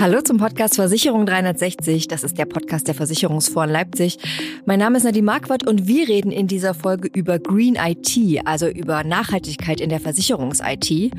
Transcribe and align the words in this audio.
Hallo 0.00 0.20
zum 0.20 0.38
Podcast 0.38 0.74
Versicherung 0.74 1.24
360. 1.24 2.08
Das 2.08 2.24
ist 2.24 2.36
der 2.36 2.46
Podcast 2.46 2.88
der 2.88 2.94
Versicherungsfonds 2.94 3.72
Leipzig. 3.72 4.18
Mein 4.66 4.80
Name 4.80 4.98
ist 4.98 5.04
Nadine 5.04 5.24
Marquardt 5.24 5.66
und 5.66 5.86
wir 5.86 6.08
reden 6.08 6.32
in 6.32 6.48
dieser 6.48 6.74
Folge 6.74 7.08
über 7.14 7.38
Green 7.38 7.76
IT, 7.76 8.42
also 8.44 8.66
über 8.66 9.04
Nachhaltigkeit 9.04 9.80
in 9.80 9.90
der 9.90 10.00
Versicherungs-IT. 10.00 11.12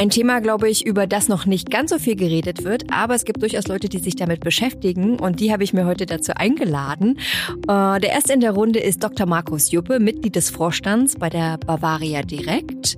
Ein 0.00 0.10
Thema, 0.10 0.38
glaube 0.40 0.70
ich, 0.70 0.86
über 0.86 1.08
das 1.08 1.26
noch 1.26 1.44
nicht 1.44 1.72
ganz 1.72 1.90
so 1.90 1.98
viel 1.98 2.14
geredet 2.14 2.62
wird, 2.62 2.84
aber 2.92 3.16
es 3.16 3.24
gibt 3.24 3.42
durchaus 3.42 3.66
Leute, 3.66 3.88
die 3.88 3.98
sich 3.98 4.14
damit 4.14 4.38
beschäftigen 4.38 5.18
und 5.18 5.40
die 5.40 5.52
habe 5.52 5.64
ich 5.64 5.72
mir 5.72 5.86
heute 5.86 6.06
dazu 6.06 6.34
eingeladen. 6.36 7.18
Äh, 7.66 7.98
der 7.98 8.10
erste 8.12 8.32
in 8.32 8.38
der 8.38 8.52
Runde 8.52 8.78
ist 8.78 9.02
Dr. 9.02 9.26
Markus 9.26 9.72
Juppe, 9.72 9.98
Mitglied 9.98 10.36
des 10.36 10.50
Vorstands 10.50 11.16
bei 11.16 11.28
der 11.28 11.58
Bavaria 11.58 12.22
Direkt. 12.22 12.96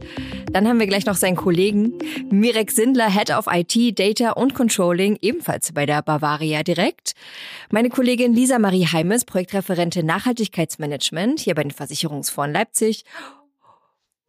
Dann 0.52 0.68
haben 0.68 0.78
wir 0.78 0.86
gleich 0.86 1.06
noch 1.06 1.14
seinen 1.14 1.36
Kollegen 1.36 1.94
Mirek 2.30 2.70
Sindler, 2.70 3.10
Head 3.10 3.30
of 3.30 3.46
IT, 3.50 3.98
Data 3.98 4.32
und 4.32 4.52
Controlling, 4.52 5.16
ebenfalls 5.22 5.72
bei 5.72 5.86
der 5.86 6.02
Bavaria 6.02 6.62
Direkt. 6.62 7.14
Meine 7.70 7.88
Kollegin 7.88 8.34
Lisa 8.34 8.58
Marie 8.58 8.84
Heimes, 8.84 9.24
Projektreferentin 9.24 10.04
Nachhaltigkeitsmanagement 10.04 11.40
hier 11.40 11.54
bei 11.54 11.62
den 11.62 11.70
Versicherungsfonds 11.70 12.52
Leipzig 12.52 13.06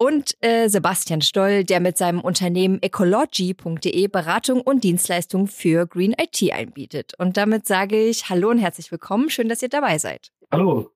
und 0.01 0.35
äh, 0.43 0.67
Sebastian 0.67 1.21
Stoll, 1.21 1.63
der 1.63 1.79
mit 1.79 1.95
seinem 1.95 2.21
Unternehmen 2.21 2.81
ecology.de 2.81 4.07
Beratung 4.07 4.61
und 4.61 4.83
Dienstleistungen 4.83 5.45
für 5.45 5.85
Green 5.85 6.15
IT 6.19 6.51
einbietet. 6.51 7.13
Und 7.19 7.37
damit 7.37 7.67
sage 7.67 8.01
ich 8.01 8.27
Hallo 8.27 8.49
und 8.49 8.57
herzlich 8.57 8.91
willkommen. 8.91 9.29
Schön, 9.29 9.47
dass 9.47 9.61
ihr 9.61 9.69
dabei 9.69 9.99
seid. 9.99 10.31
Hallo. 10.51 10.89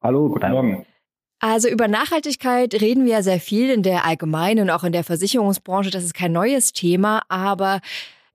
Hallo, 0.00 0.30
guten 0.30 0.50
Morgen. 0.50 0.86
Also 1.40 1.68
über 1.68 1.88
Nachhaltigkeit 1.88 2.72
reden 2.80 3.04
wir 3.04 3.12
ja 3.12 3.22
sehr 3.22 3.38
viel 3.38 3.68
in 3.68 3.82
der 3.82 4.06
allgemeinen 4.06 4.62
und 4.62 4.70
auch 4.70 4.82
in 4.82 4.92
der 4.92 5.04
Versicherungsbranche. 5.04 5.90
Das 5.90 6.02
ist 6.02 6.14
kein 6.14 6.32
neues 6.32 6.72
Thema, 6.72 7.24
aber 7.28 7.82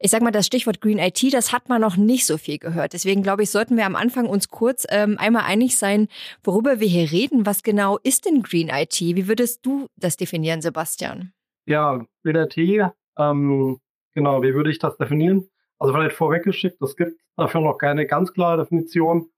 ich 0.03 0.11
sag 0.11 0.21
mal, 0.21 0.31
das 0.31 0.45
Stichwort 0.45 0.81
Green 0.81 0.99
IT, 0.99 1.33
das 1.33 1.53
hat 1.53 1.69
man 1.69 1.79
noch 1.79 1.95
nicht 1.95 2.25
so 2.25 2.37
viel 2.37 2.57
gehört. 2.57 2.91
Deswegen 2.91 3.23
glaube 3.23 3.43
ich, 3.43 3.49
sollten 3.49 3.77
wir 3.77 3.85
am 3.85 3.95
Anfang 3.95 4.25
uns 4.25 4.49
kurz 4.49 4.85
ähm, 4.89 5.15
einmal 5.17 5.43
einig 5.45 5.77
sein, 5.77 6.09
worüber 6.43 6.81
wir 6.81 6.87
hier 6.89 7.09
reden. 7.09 7.45
Was 7.45 7.63
genau 7.63 7.97
ist 8.03 8.25
denn 8.25 8.43
Green 8.43 8.67
IT? 8.67 8.99
Wie 8.99 9.29
würdest 9.29 9.65
du 9.65 9.87
das 9.95 10.17
definieren, 10.17 10.61
Sebastian? 10.61 11.31
Ja, 11.65 12.05
Green 12.21 12.35
IT, 12.35 12.57
ähm, 13.17 13.79
genau, 14.13 14.43
wie 14.43 14.53
würde 14.53 14.71
ich 14.71 14.79
das 14.79 14.97
definieren? 14.97 15.47
Also 15.79 15.93
vielleicht 15.93 16.17
vorweggeschickt, 16.17 16.81
es 16.81 16.97
gibt 16.97 17.17
dafür 17.37 17.61
noch 17.61 17.77
keine 17.77 18.05
ganz 18.05 18.33
klare 18.33 18.61
Definition, 18.61 19.29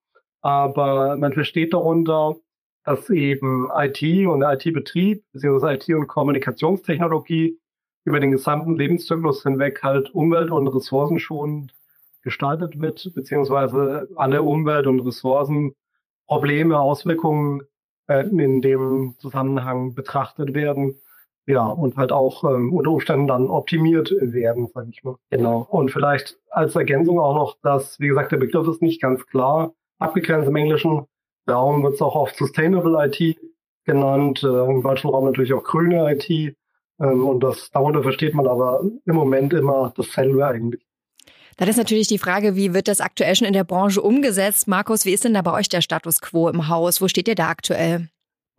aber 0.41 1.15
man 1.15 1.33
versteht 1.33 1.73
darunter, 1.73 2.37
dass 2.83 3.07
eben 3.11 3.69
IT 3.71 4.01
und 4.27 4.41
IT-Betrieb, 4.41 5.23
beziehungsweise 5.31 5.75
IT- 5.75 5.95
und 5.95 6.07
Kommunikationstechnologie 6.07 7.59
über 8.05 8.19
den 8.19 8.31
gesamten 8.31 8.75
Lebenszyklus 8.77 9.43
hinweg 9.43 9.83
halt 9.83 10.13
umwelt- 10.13 10.51
und 10.51 10.67
ressourcenschonend 10.67 11.73
gestaltet 12.21 12.79
wird, 12.79 13.11
beziehungsweise 13.13 14.07
alle 14.15 14.43
Umwelt- 14.43 14.87
und 14.87 15.01
Ressourcenprobleme, 15.01 16.79
Auswirkungen 16.79 17.63
äh, 18.07 18.25
in 18.27 18.61
dem 18.61 19.15
Zusammenhang 19.19 19.93
betrachtet 19.95 20.53
werden. 20.53 20.95
Ja, 21.47 21.67
und 21.67 21.95
halt 21.95 22.11
auch 22.11 22.43
ähm, 22.43 22.73
unter 22.73 22.89
Umständen 22.89 23.27
dann 23.27 23.47
optimiert 23.49 24.11
werden, 24.19 24.67
sage 24.73 24.89
ich 24.91 25.03
mal. 25.03 25.15
Genau. 25.29 25.67
Und 25.69 25.91
vielleicht 25.91 26.39
als 26.49 26.75
Ergänzung 26.75 27.19
auch 27.19 27.35
noch, 27.35 27.57
dass, 27.61 27.99
wie 27.99 28.07
gesagt, 28.07 28.31
der 28.31 28.37
Begriff 28.37 28.67
ist 28.67 28.81
nicht 28.81 28.99
ganz 28.99 29.25
klar 29.27 29.73
abgegrenzt 29.99 30.47
im 30.47 30.55
Englischen. 30.55 31.05
Darum 31.45 31.83
wird 31.83 31.93
es 31.93 32.01
auch 32.01 32.15
oft 32.15 32.35
Sustainable 32.35 32.97
IT 33.05 33.37
genannt, 33.85 34.41
äh, 34.43 34.65
im 34.65 34.81
deutschen 34.81 35.11
Raum 35.11 35.25
natürlich 35.25 35.53
auch 35.53 35.63
grüne 35.63 36.11
IT. 36.11 36.55
Ähm, 36.99 37.25
und 37.25 37.41
das, 37.41 37.69
darunter 37.71 38.03
versteht 38.03 38.33
man 38.33 38.47
aber 38.47 38.81
im 39.05 39.15
Moment 39.15 39.53
immer 39.53 39.93
dasselbe 39.95 40.45
eigentlich. 40.45 40.81
Dann 41.57 41.69
ist 41.69 41.77
natürlich 41.77 42.07
die 42.07 42.17
Frage, 42.17 42.55
wie 42.55 42.73
wird 42.73 42.89
das 42.89 42.99
aktuell 42.99 43.35
schon 43.35 43.47
in 43.47 43.53
der 43.53 43.63
Branche 43.63 44.01
umgesetzt? 44.01 44.67
Markus, 44.67 45.05
wie 45.05 45.13
ist 45.13 45.23
denn 45.23 45.33
da 45.33 45.41
bei 45.41 45.53
euch 45.53 45.69
der 45.69 45.81
Status 45.81 46.19
quo 46.19 46.49
im 46.49 46.67
Haus? 46.67 47.01
Wo 47.01 47.07
steht 47.07 47.29
ihr 47.29 47.35
da 47.35 47.47
aktuell? 47.47 48.09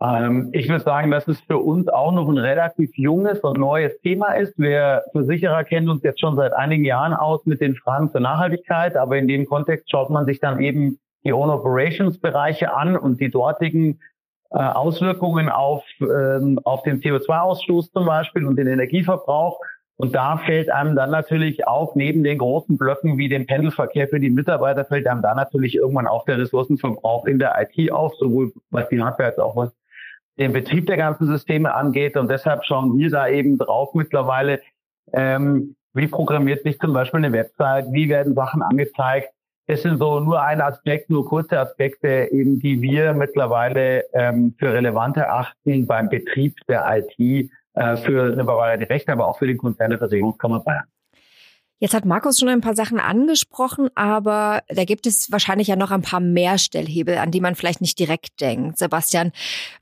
Ähm, 0.01 0.49
ich 0.51 0.67
würde 0.67 0.83
sagen, 0.83 1.11
dass 1.11 1.27
es 1.27 1.39
für 1.41 1.57
uns 1.57 1.87
auch 1.89 2.11
noch 2.11 2.27
ein 2.27 2.37
relativ 2.37 2.91
junges 2.95 3.39
und 3.39 3.57
neues 3.57 3.99
Thema 4.01 4.33
ist. 4.33 4.57
Wir 4.57 5.03
Versicherer 5.11 5.63
kennen 5.63 5.89
uns 5.89 6.03
jetzt 6.03 6.19
schon 6.19 6.35
seit 6.35 6.53
einigen 6.53 6.85
Jahren 6.85 7.13
aus 7.13 7.45
mit 7.45 7.61
den 7.61 7.75
Fragen 7.75 8.11
zur 8.11 8.21
Nachhaltigkeit, 8.21 8.95
aber 8.95 9.17
in 9.17 9.27
dem 9.27 9.45
Kontext 9.45 9.89
schaut 9.89 10.09
man 10.09 10.25
sich 10.25 10.39
dann 10.39 10.59
eben 10.59 10.99
die 11.23 11.33
Own 11.33 11.49
Operations 11.49 12.19
Bereiche 12.19 12.73
an 12.73 12.95
und 12.95 13.19
die 13.19 13.29
dortigen 13.29 13.99
äh, 14.51 14.57
Auswirkungen 14.57 15.49
auf, 15.49 15.83
ähm, 16.01 16.59
auf 16.63 16.83
den 16.83 17.01
CO2-Ausstoß 17.01 17.91
zum 17.91 18.05
Beispiel 18.05 18.45
und 18.45 18.55
den 18.55 18.67
Energieverbrauch. 18.67 19.59
Und 19.97 20.13
da 20.13 20.37
fällt 20.37 20.69
einem 20.69 20.95
dann 20.95 21.09
natürlich 21.09 21.67
auch 21.67 21.95
neben 21.95 22.23
den 22.23 22.37
großen 22.37 22.77
Blöcken 22.77 23.17
wie 23.17 23.29
dem 23.29 23.47
Pendelverkehr 23.47 24.07
für 24.07 24.19
die 24.19 24.29
Mitarbeiter 24.29 24.85
fällt 24.85 25.07
einem 25.07 25.23
da 25.23 25.33
natürlich 25.33 25.75
irgendwann 25.75 26.07
auch 26.07 26.23
der 26.25 26.37
Ressourcenverbrauch 26.37 27.25
in 27.25 27.39
der 27.39 27.55
IT 27.59 27.91
auf, 27.91 28.13
sowohl 28.15 28.53
was 28.69 28.87
die 28.89 29.01
Hardware 29.01 29.29
als 29.29 29.39
auch 29.39 29.55
was 29.55 29.71
den 30.37 30.53
Betrieb 30.53 30.85
der 30.85 30.97
ganzen 30.97 31.25
Systeme 31.25 31.73
angeht. 31.73 32.15
Und 32.15 32.29
deshalb 32.29 32.63
schauen 32.63 32.97
wir 32.97 33.09
da 33.09 33.27
eben 33.27 33.57
drauf 33.57 33.95
mittlerweile, 33.95 34.61
ähm, 35.13 35.75
wie 35.93 36.07
programmiert 36.07 36.63
sich 36.63 36.77
zum 36.77 36.93
Beispiel 36.93 37.17
eine 37.17 37.33
Website, 37.33 37.87
wie 37.91 38.07
werden 38.07 38.35
Sachen 38.35 38.61
angezeigt, 38.61 39.29
es 39.67 39.81
sind 39.81 39.97
so 39.97 40.21
nur 40.21 40.41
ein 40.41 40.61
Aspekt, 40.61 41.09
nur 41.09 41.27
kurze 41.27 41.59
Aspekte, 41.59 42.29
eben 42.31 42.59
die 42.59 42.81
wir 42.81 43.13
mittlerweile 43.13 44.05
ähm, 44.13 44.55
für 44.57 44.73
relevant 44.73 45.17
erachten 45.17 45.85
beim 45.85 46.07
Betrieb 46.07 46.55
der 46.69 46.85
IT 46.97 47.49
äh, 47.73 47.97
für 47.97 48.31
eine 48.31 48.45
Bavaria 48.45 48.77
Direkt, 48.77 49.09
aber 49.09 49.27
auch 49.27 49.37
für 49.37 49.45
den 49.45 49.57
Konzern 49.57 49.89
der 49.89 49.99
Versicherungskammer 49.99 50.61
Bayern. 50.61 50.85
Jetzt 51.79 51.93
hat 51.93 52.05
Markus 52.05 52.39
schon 52.39 52.49
ein 52.49 52.61
paar 52.61 52.75
Sachen 52.75 52.99
angesprochen, 52.99 53.89
aber 53.93 54.63
da 54.67 54.83
gibt 54.85 55.05
es 55.05 55.31
wahrscheinlich 55.31 55.67
ja 55.67 55.75
noch 55.75 55.91
ein 55.91 56.01
paar 56.01 56.21
mehr 56.21 56.57
Stellhebel, 56.57 57.17
an 57.17 57.29
die 57.29 57.41
man 57.41 57.53
vielleicht 57.53 57.81
nicht 57.81 57.99
direkt 57.99 58.41
denkt. 58.41 58.79
Sebastian, 58.79 59.31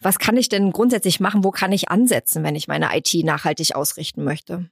was 0.01 0.19
kann 0.19 0.35
ich 0.35 0.49
denn 0.49 0.71
grundsätzlich 0.71 1.21
machen? 1.21 1.45
Wo 1.45 1.51
kann 1.51 1.71
ich 1.71 1.89
ansetzen, 1.89 2.43
wenn 2.43 2.55
ich 2.55 2.67
meine 2.67 2.89
IT 2.91 3.13
nachhaltig 3.23 3.75
ausrichten 3.75 4.25
möchte? 4.25 4.67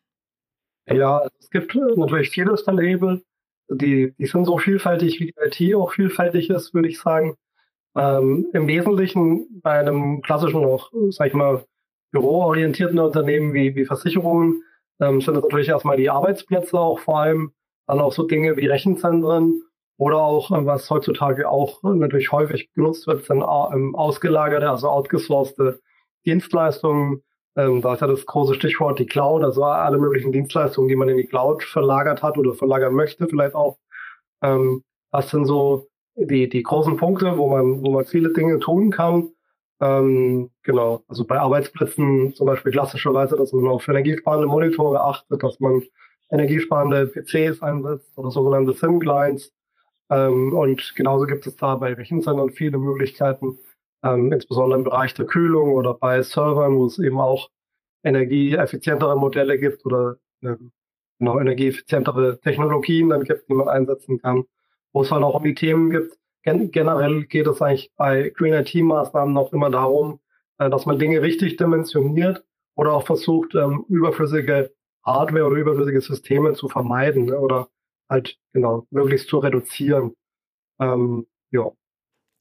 Ja, 0.91 1.21
es 1.39 1.49
gibt 1.49 1.73
natürlich 1.95 2.31
viele 2.31 2.57
Stellhebel 2.57 3.23
die, 3.73 4.13
die 4.17 4.25
sind 4.25 4.45
so 4.45 4.57
vielfältig, 4.57 5.19
wie 5.19 5.27
die 5.27 5.65
IT 5.67 5.75
auch 5.75 5.93
vielfältig 5.93 6.49
ist, 6.49 6.73
würde 6.73 6.89
ich 6.89 6.99
sagen. 6.99 7.35
Ähm, 7.95 8.47
Im 8.53 8.67
Wesentlichen 8.67 9.61
bei 9.61 9.71
einem 9.71 10.21
klassischen, 10.21 10.65
auch, 10.65 10.91
sag 11.09 11.27
ich 11.27 11.33
mal, 11.33 11.63
büroorientierten 12.11 12.99
Unternehmen 12.99 13.53
wie, 13.53 13.75
wie 13.75 13.85
Versicherungen 13.85 14.63
ähm, 14.99 15.21
sind 15.21 15.35
es 15.35 15.43
natürlich 15.43 15.69
erstmal 15.69 15.97
die 15.97 16.09
Arbeitsplätze 16.09 16.79
auch 16.79 16.99
vor 16.99 17.19
allem, 17.19 17.51
dann 17.87 17.99
auch 17.99 18.13
so 18.13 18.23
Dinge 18.23 18.55
wie 18.57 18.67
Rechenzentren 18.67 19.63
oder 19.97 20.17
auch, 20.17 20.51
äh, 20.51 20.65
was 20.65 20.89
heutzutage 20.89 21.49
auch 21.49 21.81
natürlich 21.83 22.31
häufig 22.31 22.71
genutzt 22.73 23.07
wird, 23.07 23.25
sind 23.25 23.41
ähm, 23.41 23.95
ausgelagerte, 23.95 24.69
also 24.69 24.89
outgesourcete 24.89 25.79
Dienstleistungen, 26.25 27.23
ähm, 27.55 27.81
da 27.81 27.93
ist 27.93 28.01
ja 28.01 28.07
das 28.07 28.25
große 28.25 28.55
Stichwort 28.55 28.99
die 28.99 29.05
Cloud, 29.05 29.43
also 29.43 29.63
alle 29.63 29.97
möglichen 29.97 30.31
Dienstleistungen, 30.31 30.89
die 30.89 30.95
man 30.95 31.09
in 31.09 31.17
die 31.17 31.27
Cloud 31.27 31.63
verlagert 31.63 32.23
hat 32.23 32.37
oder 32.37 32.53
verlagern 32.53 32.93
möchte, 32.93 33.27
vielleicht 33.27 33.55
auch. 33.55 33.77
Ähm, 34.41 34.83
was 35.11 35.29
sind 35.29 35.45
so 35.45 35.87
die, 36.15 36.49
die 36.49 36.63
großen 36.63 36.97
Punkte, 36.97 37.37
wo 37.37 37.49
man, 37.49 37.83
wo 37.83 37.91
man 37.91 38.05
viele 38.05 38.33
Dinge 38.33 38.59
tun 38.59 38.91
kann? 38.91 39.29
Ähm, 39.81 40.49
genau, 40.63 41.03
also 41.07 41.25
bei 41.25 41.39
Arbeitsplätzen 41.39 42.33
zum 42.35 42.47
Beispiel 42.47 42.71
klassischerweise, 42.71 43.35
dass 43.35 43.53
man 43.53 43.67
auf 43.67 43.87
energiesparende 43.87 44.47
Monitore 44.47 45.01
achtet, 45.01 45.43
dass 45.43 45.59
man 45.59 45.83
energiesparende 46.31 47.07
PCs 47.07 47.61
einsetzt 47.61 48.17
oder 48.17 48.31
sogenannte 48.31 48.73
SIM-Clients. 48.73 49.51
Ähm, 50.09 50.53
und 50.53 50.93
genauso 50.95 51.25
gibt 51.25 51.45
es 51.47 51.55
da 51.55 51.75
bei 51.75 51.93
Rechenzentren 51.93 52.49
viele 52.51 52.77
Möglichkeiten, 52.77 53.57
ähm, 54.03 54.31
insbesondere 54.31 54.79
im 54.79 54.83
Bereich 54.83 55.13
der 55.13 55.25
Kühlung 55.25 55.73
oder 55.73 55.93
bei 55.93 56.21
Servern, 56.21 56.75
wo 56.77 56.85
es 56.85 56.99
eben 56.99 57.19
auch 57.19 57.49
energieeffizientere 58.03 59.17
Modelle 59.17 59.57
gibt 59.57 59.85
oder 59.85 60.17
äh, 60.41 60.55
genau, 61.19 61.39
energieeffizientere 61.39 62.39
Technologien 62.41 63.09
dann 63.09 63.23
gibt, 63.23 63.49
die 63.49 63.53
man 63.53 63.67
einsetzen 63.69 64.19
kann, 64.19 64.43
wo 64.91 65.01
es 65.01 65.11
halt 65.11 65.23
auch 65.23 65.35
um 65.35 65.43
die 65.43 65.55
Themen 65.55 65.89
gibt. 65.89 66.17
Gen 66.43 66.71
generell 66.71 67.23
geht 67.25 67.47
es 67.47 67.61
eigentlich 67.61 67.91
bei 67.95 68.29
Green 68.35 68.53
IT-Maßnahmen 68.53 69.33
noch 69.33 69.53
immer 69.53 69.69
darum, 69.69 70.19
äh, 70.57 70.69
dass 70.69 70.85
man 70.85 70.99
Dinge 70.99 71.21
richtig 71.21 71.55
dimensioniert 71.57 72.43
oder 72.75 72.93
auch 72.93 73.05
versucht, 73.05 73.55
ähm, 73.55 73.85
überflüssige 73.87 74.73
Hardware 75.05 75.45
oder 75.45 75.57
überflüssige 75.57 76.01
Systeme 76.01 76.53
zu 76.53 76.67
vermeiden 76.69 77.25
ne, 77.25 77.39
oder 77.39 77.69
halt 78.09 78.37
genau 78.51 78.87
möglichst 78.91 79.29
zu 79.29 79.39
reduzieren. 79.39 80.13
Ähm, 80.79 81.27
ja. 81.51 81.71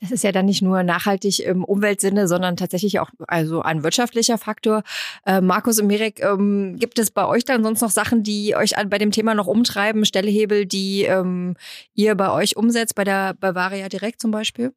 Das 0.03 0.11
ist 0.11 0.25
ja 0.25 0.33
dann 0.33 0.47
nicht 0.47 0.63
nur 0.63 0.83
nachhaltig 0.83 1.47
im 1.47 1.63
Umweltsinne, 1.63 2.27
sondern 2.27 2.57
tatsächlich 2.57 2.99
auch 2.99 3.11
also 3.29 3.63
ein 3.63 3.85
wirtschaftlicher 3.85 4.37
Faktor. 4.37 4.83
Äh, 5.25 5.41
Markus 5.41 5.81
und 5.81 5.87
Mirek, 5.87 6.21
ähm, 6.21 6.77
gibt 6.77 6.99
es 6.99 7.13
bei 7.13 7.25
euch 7.25 7.45
dann 7.45 7.63
sonst 7.63 7.83
noch 7.83 7.91
Sachen, 7.91 8.25
die 8.25 8.57
euch 8.57 8.77
an, 8.77 8.91
bei 8.91 8.99
dem 8.99 9.13
Thema 9.13 9.35
noch 9.35 9.47
umtreiben, 9.47 10.05
Stellhebel, 10.05 10.67
die 10.67 11.05
ähm, 11.05 11.55
ihr 11.95 12.17
bei 12.17 12.33
euch 12.33 12.57
umsetzt, 12.57 12.97
bei 12.97 13.05
der 13.05 13.35
Bavaria 13.35 13.89
Direkt 13.89 14.21
zum 14.21 14.33
Beispiel? 14.33 14.73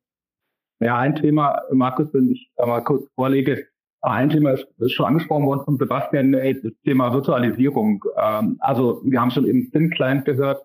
Ja, 0.80 1.00
ein 1.00 1.16
Thema, 1.16 1.60
Markus, 1.72 2.08
wenn 2.14 2.30
ich 2.30 2.52
da 2.56 2.68
mal 2.68 2.82
kurz 2.82 3.10
vorlege, 3.16 3.66
ein 4.02 4.30
Thema 4.30 4.52
ist, 4.52 4.68
ist 4.78 4.92
schon 4.92 5.08
angesprochen 5.08 5.48
worden 5.48 5.66
von 5.66 5.78
Sebastian, 5.78 6.36
ey, 6.36 6.62
das 6.62 6.74
Thema 6.84 7.12
Virtualisierung. 7.12 8.06
Ähm, 8.16 8.58
also 8.60 9.02
wir 9.04 9.20
haben 9.20 9.32
schon 9.32 9.48
eben 9.48 9.72
Thin 9.72 9.90
Client 9.90 10.26
gehört, 10.26 10.62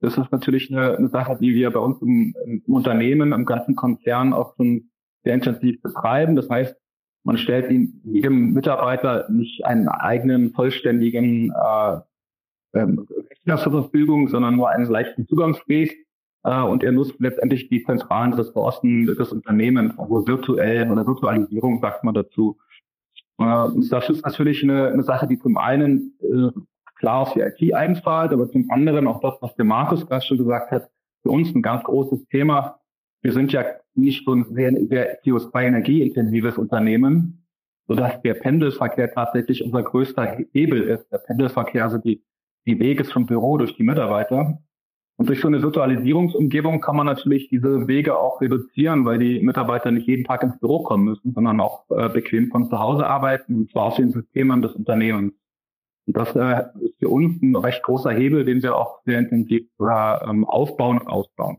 Das 0.00 0.16
ist 0.16 0.32
natürlich 0.32 0.72
eine, 0.72 0.96
eine 0.96 1.08
Sache, 1.08 1.36
die 1.40 1.54
wir 1.54 1.70
bei 1.70 1.80
uns 1.80 2.00
im, 2.00 2.34
im 2.44 2.62
Unternehmen, 2.66 3.32
im 3.32 3.44
ganzen 3.44 3.76
Konzern 3.76 4.32
auch 4.32 4.56
schon 4.56 4.90
sehr 5.24 5.34
intensiv 5.34 5.80
betreiben. 5.82 6.36
Das 6.36 6.48
heißt, 6.48 6.74
man 7.22 7.36
stellt 7.36 7.70
jedem 8.04 8.52
Mitarbeiter 8.52 9.28
nicht 9.30 9.64
einen 9.66 9.88
eigenen 9.88 10.52
vollständigen 10.52 11.52
äh, 11.52 12.00
ähm, 12.72 13.06
zur 13.46 13.58
Verfügung, 13.58 14.28
sondern 14.28 14.56
nur 14.56 14.70
einen 14.70 14.86
leichten 14.86 15.26
Zugangsweg. 15.26 16.06
Äh, 16.44 16.62
und 16.62 16.82
er 16.82 16.92
nutzt 16.92 17.16
letztendlich 17.18 17.68
die 17.68 17.84
zentralen 17.84 18.32
Ressourcen 18.32 19.06
des 19.06 19.32
Unternehmens, 19.32 19.98
also 19.98 20.26
virtuell 20.26 20.90
oder 20.90 21.06
Virtualisierung 21.06 21.80
sagt 21.80 22.04
man 22.04 22.14
dazu. 22.14 22.58
Äh, 23.38 23.68
das 23.90 24.08
ist 24.08 24.24
natürlich 24.24 24.62
eine, 24.62 24.88
eine 24.88 25.02
Sache, 25.02 25.26
die 25.26 25.38
zum 25.38 25.58
einen 25.58 26.14
äh, 26.20 26.58
klar 27.00 27.20
auf 27.20 27.32
die 27.32 27.40
IT 27.40 27.74
einzahlt, 27.74 28.32
aber 28.32 28.48
zum 28.50 28.70
anderen 28.70 29.06
auch 29.08 29.20
das, 29.20 29.34
was 29.40 29.54
der 29.56 29.64
Markus 29.64 30.06
gerade 30.06 30.24
schon 30.24 30.38
gesagt 30.38 30.70
hat, 30.70 30.90
für 31.22 31.30
uns 31.30 31.54
ein 31.54 31.62
ganz 31.62 31.82
großes 31.84 32.26
Thema. 32.28 32.78
Wir 33.22 33.32
sind 33.32 33.52
ja 33.52 33.64
nicht 33.94 34.24
so 34.24 34.34
ein 34.34 34.44
sehr, 34.52 34.72
sehr 34.88 35.22
CO2-energieintensives 35.22 36.56
Unternehmen, 36.56 37.46
sodass 37.88 38.20
der 38.22 38.34
Pendelverkehr 38.34 39.12
tatsächlich 39.12 39.64
unser 39.64 39.82
größter 39.82 40.38
Hebel 40.52 40.82
ist. 40.82 41.10
Der 41.10 41.18
Pendelverkehr, 41.18 41.84
also 41.84 41.98
die, 41.98 42.22
die 42.66 42.78
Wege 42.78 43.04
zum 43.04 43.26
Büro 43.26 43.58
durch 43.58 43.74
die 43.76 43.82
Mitarbeiter. 43.82 44.58
Und 45.16 45.28
durch 45.28 45.40
so 45.40 45.48
eine 45.48 45.62
Virtualisierungsumgebung 45.62 46.80
kann 46.80 46.96
man 46.96 47.04
natürlich 47.04 47.48
diese 47.48 47.86
Wege 47.86 48.18
auch 48.18 48.40
reduzieren, 48.40 49.04
weil 49.04 49.18
die 49.18 49.40
Mitarbeiter 49.40 49.90
nicht 49.90 50.06
jeden 50.06 50.24
Tag 50.24 50.42
ins 50.42 50.58
Büro 50.58 50.82
kommen 50.82 51.04
müssen, 51.04 51.34
sondern 51.34 51.60
auch 51.60 51.84
äh, 51.90 52.08
bequem 52.08 52.48
von 52.50 52.70
zu 52.70 52.78
Hause 52.78 53.06
arbeiten, 53.06 53.54
und 53.56 53.70
zwar 53.70 53.84
auf 53.84 53.96
den 53.96 54.12
Systemen 54.12 54.62
des 54.62 54.72
Unternehmens. 54.72 55.34
Und 56.10 56.16
das 56.16 56.34
äh, 56.34 56.64
ist 56.84 56.98
für 56.98 57.08
uns 57.08 57.40
ein 57.40 57.54
recht 57.54 57.82
großer 57.84 58.10
Hebel, 58.10 58.44
den 58.44 58.62
wir 58.62 58.76
auch 58.76 59.00
sehr 59.04 59.20
intensiv 59.20 59.62
äh, 59.78 59.84
aufbauen 59.84 60.98
und 60.98 61.06
ausbauen. 61.06 61.58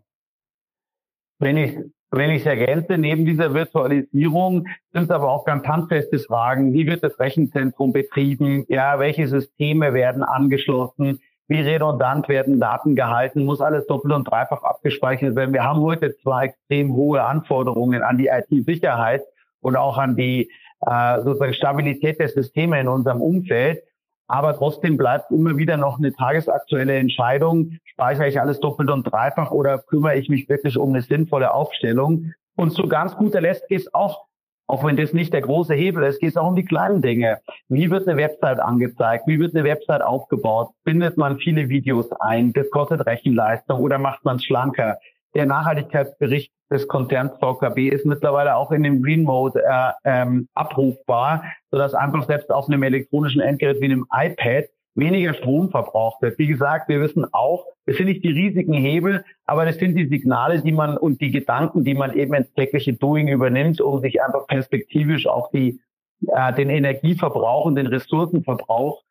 Wenn 1.39 1.55
ich 1.57 1.77
wenn 2.13 2.31
ich 2.31 2.45
ergänze, 2.45 2.97
neben 2.97 3.25
dieser 3.25 3.53
Virtualisierung 3.53 4.67
sind 4.91 5.03
es 5.03 5.09
aber 5.11 5.31
auch 5.31 5.45
ganz 5.45 5.65
handfeste 5.65 6.19
Fragen. 6.19 6.73
Wie 6.73 6.85
wird 6.85 7.05
das 7.05 7.17
Rechenzentrum 7.17 7.93
betrieben? 7.93 8.65
Ja, 8.67 8.99
welche 8.99 9.29
Systeme 9.29 9.93
werden 9.93 10.21
angeschlossen? 10.21 11.21
Wie 11.47 11.61
redundant 11.61 12.27
werden 12.27 12.59
Daten 12.59 12.97
gehalten? 12.97 13.45
Muss 13.45 13.61
alles 13.61 13.87
doppelt 13.87 14.13
und 14.13 14.25
dreifach 14.25 14.61
abgespeichert 14.61 15.37
werden? 15.37 15.53
Wir 15.53 15.63
haben 15.63 15.79
heute 15.79 16.13
zwar 16.17 16.43
extrem 16.43 16.93
hohe 16.93 17.23
Anforderungen 17.23 18.03
an 18.03 18.17
die 18.17 18.27
IT-Sicherheit 18.27 19.23
und 19.61 19.77
auch 19.77 19.97
an 19.97 20.17
die 20.17 20.51
äh, 20.81 21.21
sozusagen 21.21 21.53
Stabilität 21.53 22.19
der 22.19 22.27
Systeme 22.27 22.81
in 22.81 22.89
unserem 22.89 23.21
Umfeld. 23.21 23.83
Aber 24.31 24.55
trotzdem 24.55 24.95
bleibt 24.95 25.29
immer 25.29 25.57
wieder 25.57 25.75
noch 25.75 25.97
eine 25.97 26.13
tagesaktuelle 26.13 26.95
Entscheidung, 26.95 27.79
speichere 27.83 28.29
ich 28.29 28.39
alles 28.39 28.61
doppelt 28.61 28.89
und 28.89 29.03
dreifach 29.03 29.51
oder 29.51 29.79
kümmere 29.79 30.15
ich 30.15 30.29
mich 30.29 30.47
wirklich 30.47 30.77
um 30.77 30.91
eine 30.91 31.01
sinnvolle 31.01 31.53
Aufstellung? 31.53 32.31
Und 32.55 32.71
zu 32.71 32.87
ganz 32.87 33.13
guter 33.17 33.41
Letzt 33.41 33.67
geht 33.67 33.81
es 33.81 33.93
auch, 33.93 34.27
auch 34.67 34.85
wenn 34.85 34.95
das 34.95 35.11
nicht 35.11 35.33
der 35.33 35.41
große 35.41 35.73
Hebel 35.73 36.03
ist, 36.03 36.21
geht 36.21 36.29
es 36.29 36.37
auch 36.37 36.47
um 36.47 36.55
die 36.55 36.63
kleinen 36.63 37.01
Dinge. 37.01 37.39
Wie 37.67 37.91
wird 37.91 38.07
eine 38.07 38.15
Website 38.15 38.61
angezeigt? 38.61 39.27
Wie 39.27 39.37
wird 39.37 39.53
eine 39.53 39.65
Website 39.65 40.01
aufgebaut? 40.01 40.69
Bindet 40.85 41.17
man 41.17 41.37
viele 41.39 41.67
Videos 41.67 42.09
ein? 42.21 42.53
Das 42.53 42.69
kostet 42.69 43.05
Rechenleistung 43.05 43.81
oder 43.81 43.97
macht 43.97 44.23
man 44.23 44.37
es 44.37 44.45
schlanker? 44.45 44.97
Der 45.33 45.45
Nachhaltigkeitsbericht 45.45 46.51
des 46.69 46.87
Konzerns 46.87 47.33
VKB 47.39 47.89
ist 47.89 48.05
mittlerweile 48.05 48.55
auch 48.55 48.71
in 48.71 48.83
dem 48.83 49.01
Green 49.01 49.23
Mode 49.23 49.61
äh, 49.63 49.91
ähm, 50.03 50.47
abrufbar, 50.53 51.43
sodass 51.69 51.93
einfach 51.93 52.25
selbst 52.25 52.51
auf 52.51 52.67
einem 52.67 52.83
elektronischen 52.83 53.41
Endgerät 53.41 53.81
wie 53.81 53.85
einem 53.85 54.05
iPad 54.11 54.65
weniger 54.95 55.33
Strom 55.33 55.69
verbraucht 55.69 56.21
wird. 56.21 56.37
Wie 56.37 56.47
gesagt, 56.47 56.89
wir 56.89 57.01
wissen 57.01 57.25
auch, 57.33 57.65
es 57.85 57.97
sind 57.97 58.07
nicht 58.07 58.23
die 58.23 58.31
riesigen 58.31 58.73
Hebel, 58.73 59.23
aber 59.45 59.65
das 59.65 59.77
sind 59.77 59.95
die 59.95 60.07
Signale, 60.07 60.61
die 60.61 60.71
man 60.71 60.97
und 60.97 61.21
die 61.21 61.31
Gedanken, 61.31 61.83
die 61.83 61.93
man 61.93 62.13
eben 62.13 62.33
ins 62.33 62.51
tägliche 62.53 62.93
Doing 62.93 63.27
übernimmt, 63.27 63.79
um 63.79 64.01
sich 64.01 64.21
einfach 64.21 64.47
perspektivisch 64.47 65.27
auch 65.27 65.49
die, 65.51 65.79
äh, 66.27 66.53
den 66.53 66.69
Energieverbrauch 66.69 67.65
und 67.65 67.75
den 67.75 67.87
Ressourcenverbrauch 67.87 69.01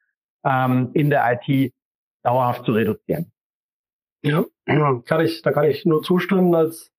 ähm, 0.44 0.90
in 0.92 1.10
der 1.10 1.40
IT 1.48 1.72
dauerhaft 2.22 2.64
zu 2.64 2.72
reduzieren. 2.72 3.32
Ja, 4.22 4.44
kann 5.06 5.24
ich, 5.24 5.42
da 5.42 5.52
kann 5.52 5.64
ich 5.64 5.84
nur 5.84 6.02
zustimmen 6.02 6.54
als 6.54 6.90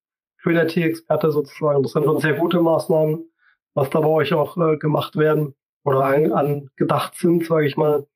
Creativity-Experte 0.42 1.30
sozusagen. 1.30 1.82
Das 1.82 1.92
sind 1.92 2.04
schon 2.04 2.20
sehr 2.20 2.34
gute 2.34 2.60
Maßnahmen, 2.60 3.30
was 3.74 3.90
da 3.90 4.00
bei 4.00 4.08
euch 4.08 4.32
auch 4.34 4.56
äh, 4.56 4.76
gemacht 4.76 5.16
werden 5.16 5.54
oder 5.84 6.04
ein, 6.04 6.32
angedacht 6.32 7.14
sind, 7.16 7.46
sage 7.46 7.66
ich 7.66 7.76
mal. 7.76 8.06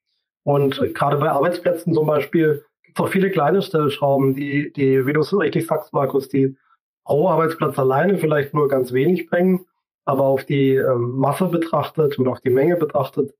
Und 0.44 0.78
gerade 0.94 1.16
bei 1.18 1.30
Arbeitsplätzen 1.30 1.92
zum 1.92 2.06
Beispiel 2.06 2.64
gibt 2.84 2.98
es 2.98 3.04
auch 3.04 3.08
viele 3.08 3.30
kleine 3.30 3.62
Stellschrauben, 3.62 4.34
die, 4.34 4.72
die, 4.72 5.06
wie 5.06 5.12
du 5.12 5.20
es 5.20 5.36
richtig 5.36 5.66
sagst, 5.66 5.92
Markus, 5.92 6.28
die 6.28 6.56
pro 7.04 7.28
Arbeitsplatz 7.28 7.78
alleine 7.78 8.18
vielleicht 8.18 8.54
nur 8.54 8.68
ganz 8.68 8.92
wenig 8.92 9.28
bringen, 9.28 9.66
aber 10.04 10.24
auf 10.24 10.44
die 10.44 10.74
ähm, 10.74 11.16
Masse 11.16 11.46
betrachtet 11.46 12.18
und 12.18 12.28
auf 12.28 12.40
die 12.40 12.50
Menge 12.50 12.76
betrachtet 12.76 13.34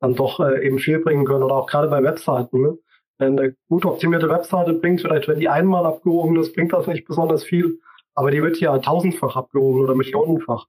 dann 0.00 0.14
doch 0.14 0.40
äh, 0.40 0.64
eben 0.66 0.78
viel 0.78 0.98
bringen 0.98 1.24
können. 1.24 1.44
Oder 1.44 1.54
auch 1.54 1.66
gerade 1.66 1.88
bei 1.88 2.02
Webseiten. 2.02 2.60
Ne? 2.60 2.78
Eine 3.18 3.54
gut 3.68 3.84
optimierte 3.84 4.28
Webseite 4.28 4.72
bringt 4.74 5.00
vielleicht, 5.00 5.28
wenn 5.28 5.38
die 5.38 5.48
einmal 5.48 5.86
abgehoben 5.86 6.38
ist, 6.40 6.54
bringt 6.54 6.72
das 6.72 6.86
nicht 6.86 7.06
besonders 7.06 7.44
viel. 7.44 7.78
Aber 8.14 8.30
die 8.30 8.42
wird 8.42 8.58
ja 8.58 8.76
tausendfach 8.78 9.36
abgehoben 9.36 9.80
oder 9.80 9.94
millionenfach. 9.94 10.66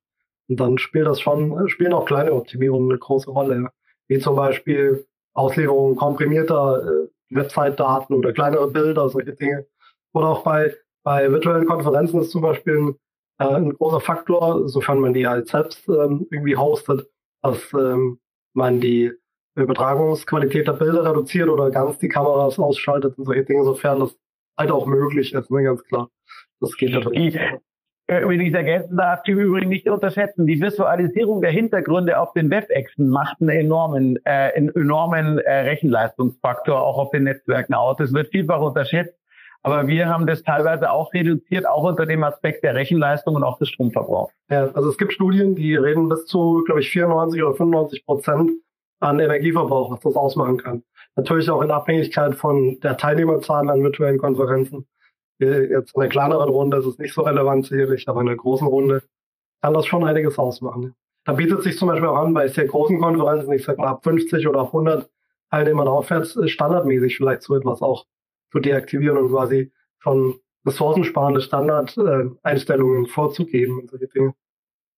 Und 0.47 0.59
dann 0.59 0.77
spielt 0.77 1.07
das 1.07 1.21
schon, 1.21 1.67
spielen 1.69 1.93
auch 1.93 2.05
kleine 2.05 2.33
Optimierungen 2.33 2.91
eine 2.91 2.99
große 2.99 3.29
Rolle. 3.29 3.69
Wie 4.07 4.19
zum 4.19 4.35
Beispiel 4.35 5.05
Auslieferung 5.33 5.95
komprimierter 5.95 6.83
äh, 6.83 7.35
Website-Daten 7.35 8.13
oder 8.13 8.33
kleinere 8.33 8.69
Bilder, 8.69 9.09
solche 9.09 9.33
Dinge. 9.33 9.65
Oder 10.13 10.27
auch 10.29 10.43
bei, 10.43 10.75
bei 11.03 11.31
virtuellen 11.31 11.65
Konferenzen 11.65 12.21
ist 12.21 12.31
zum 12.31 12.41
Beispiel 12.41 12.77
ein, 12.77 12.95
äh, 13.39 13.55
ein 13.55 13.73
großer 13.73 13.99
Faktor, 13.99 14.67
sofern 14.69 14.99
man 14.99 15.13
die 15.13 15.27
halt 15.27 15.47
selbst 15.47 15.87
ähm, 15.87 16.27
irgendwie 16.29 16.55
hostet, 16.55 17.09
dass 17.41 17.73
ähm, 17.73 18.19
man 18.53 18.79
die 18.79 19.11
Übertragungsqualität 19.55 20.67
der 20.67 20.73
Bilder 20.73 21.05
reduziert 21.05 21.49
oder 21.49 21.69
ganz 21.69 21.99
die 21.99 22.09
Kameras 22.09 22.57
ausschaltet 22.57 23.17
und 23.17 23.25
solche 23.25 23.43
Dinge, 23.43 23.63
sofern 23.63 23.99
das 23.99 24.17
halt 24.57 24.71
auch 24.71 24.85
möglich 24.85 25.33
ist, 25.33 25.51
ne, 25.51 25.63
ganz 25.63 25.83
klar. 25.83 26.09
Das 26.59 26.75
geht 26.75 26.91
natürlich. 26.91 27.35
Äh, 28.07 28.27
wenn 28.27 28.41
ich 28.41 28.53
ergänzen 28.53 28.97
darf, 28.97 29.23
die 29.23 29.31
übrigens 29.31 29.69
nicht 29.69 29.87
unterschätzen. 29.87 30.45
Die 30.45 30.61
Visualisierung 30.61 31.41
der 31.41 31.51
Hintergründe 31.51 32.19
auf 32.19 32.33
den 32.33 32.49
Webexen 32.49 33.09
macht 33.09 33.37
einen 33.39 33.49
enormen, 33.49 34.17
äh, 34.25 34.51
einen 34.55 34.69
enormen 34.75 35.37
äh, 35.39 35.59
Rechenleistungsfaktor 35.61 36.81
auch 36.81 36.97
auf 36.97 37.11
den 37.11 37.23
Netzwerken 37.23 37.73
aus. 37.73 37.99
Es 37.99 38.13
wird 38.13 38.29
vielfach 38.31 38.61
unterschätzt. 38.61 39.17
Aber 39.65 39.87
wir 39.87 40.09
haben 40.09 40.27
das 40.27 40.43
teilweise 40.43 40.91
auch 40.91 41.13
reduziert, 41.13 41.65
auch 41.65 41.83
unter 41.83 42.05
dem 42.05 42.21
Aspekt 42.25 42.65
der 42.65 42.75
Rechenleistung 42.75 43.35
und 43.35 43.43
auch 43.43 43.57
des 43.59 43.69
Stromverbrauchs. 43.69 44.33
Ja, 44.49 44.69
also 44.73 44.89
es 44.89 44.97
gibt 44.97 45.13
Studien, 45.13 45.55
die 45.55 45.77
reden 45.77 46.09
bis 46.09 46.25
zu, 46.25 46.61
glaube 46.65 46.81
ich, 46.81 46.89
94 46.89 47.41
oder 47.41 47.55
95 47.55 48.05
Prozent 48.05 48.51
an 49.03 49.19
Energieverbrauch, 49.19 49.91
was 49.91 49.99
das 49.99 50.15
ausmachen 50.15 50.57
kann. 50.57 50.83
Natürlich 51.15 51.49
auch 51.49 51.61
in 51.61 51.71
Abhängigkeit 51.71 52.35
von 52.35 52.79
der 52.79 52.97
Teilnehmerzahl 52.97 53.69
an 53.69 53.83
virtuellen 53.83 54.17
Konferenzen. 54.17 54.87
Jetzt 55.39 55.95
in 55.95 56.01
einer 56.01 56.09
kleineren 56.09 56.49
Runde 56.49 56.77
ist 56.77 56.85
es 56.85 56.97
nicht 56.97 57.13
so 57.13 57.21
relevant 57.21 57.65
sicherlich, 57.65 58.07
aber 58.07 58.21
in 58.21 58.29
einer 58.29 58.37
großen 58.37 58.67
Runde 58.67 59.03
kann 59.61 59.73
das 59.73 59.85
schon 59.85 60.03
einiges 60.05 60.39
ausmachen. 60.39 60.95
Da 61.25 61.33
bietet 61.33 61.63
sich 61.63 61.77
zum 61.77 61.87
Beispiel 61.87 62.07
auch 62.07 62.17
an, 62.17 62.33
bei 62.33 62.47
sehr 62.47 62.65
großen 62.65 62.99
Konferenzen, 62.99 63.53
ich 63.53 63.63
sag 63.63 63.77
mal 63.77 63.87
ab 63.87 64.03
50 64.03 64.47
oder 64.47 64.61
100 64.61 65.09
Teilnehmern 65.51 65.87
aufwärts, 65.87 66.37
standardmäßig 66.45 67.17
vielleicht 67.17 67.43
so 67.43 67.55
etwas 67.55 67.81
auch 67.81 68.05
zu 68.51 68.59
deaktivieren 68.59 69.17
und 69.17 69.29
quasi 69.29 69.71
schon 69.99 70.35
ressourcensparende 70.65 71.41
Standardeinstellungen 71.41 73.07
vorzugeben 73.07 73.81
und 73.81 73.89
solche 73.89 74.07
Dinge. 74.07 74.33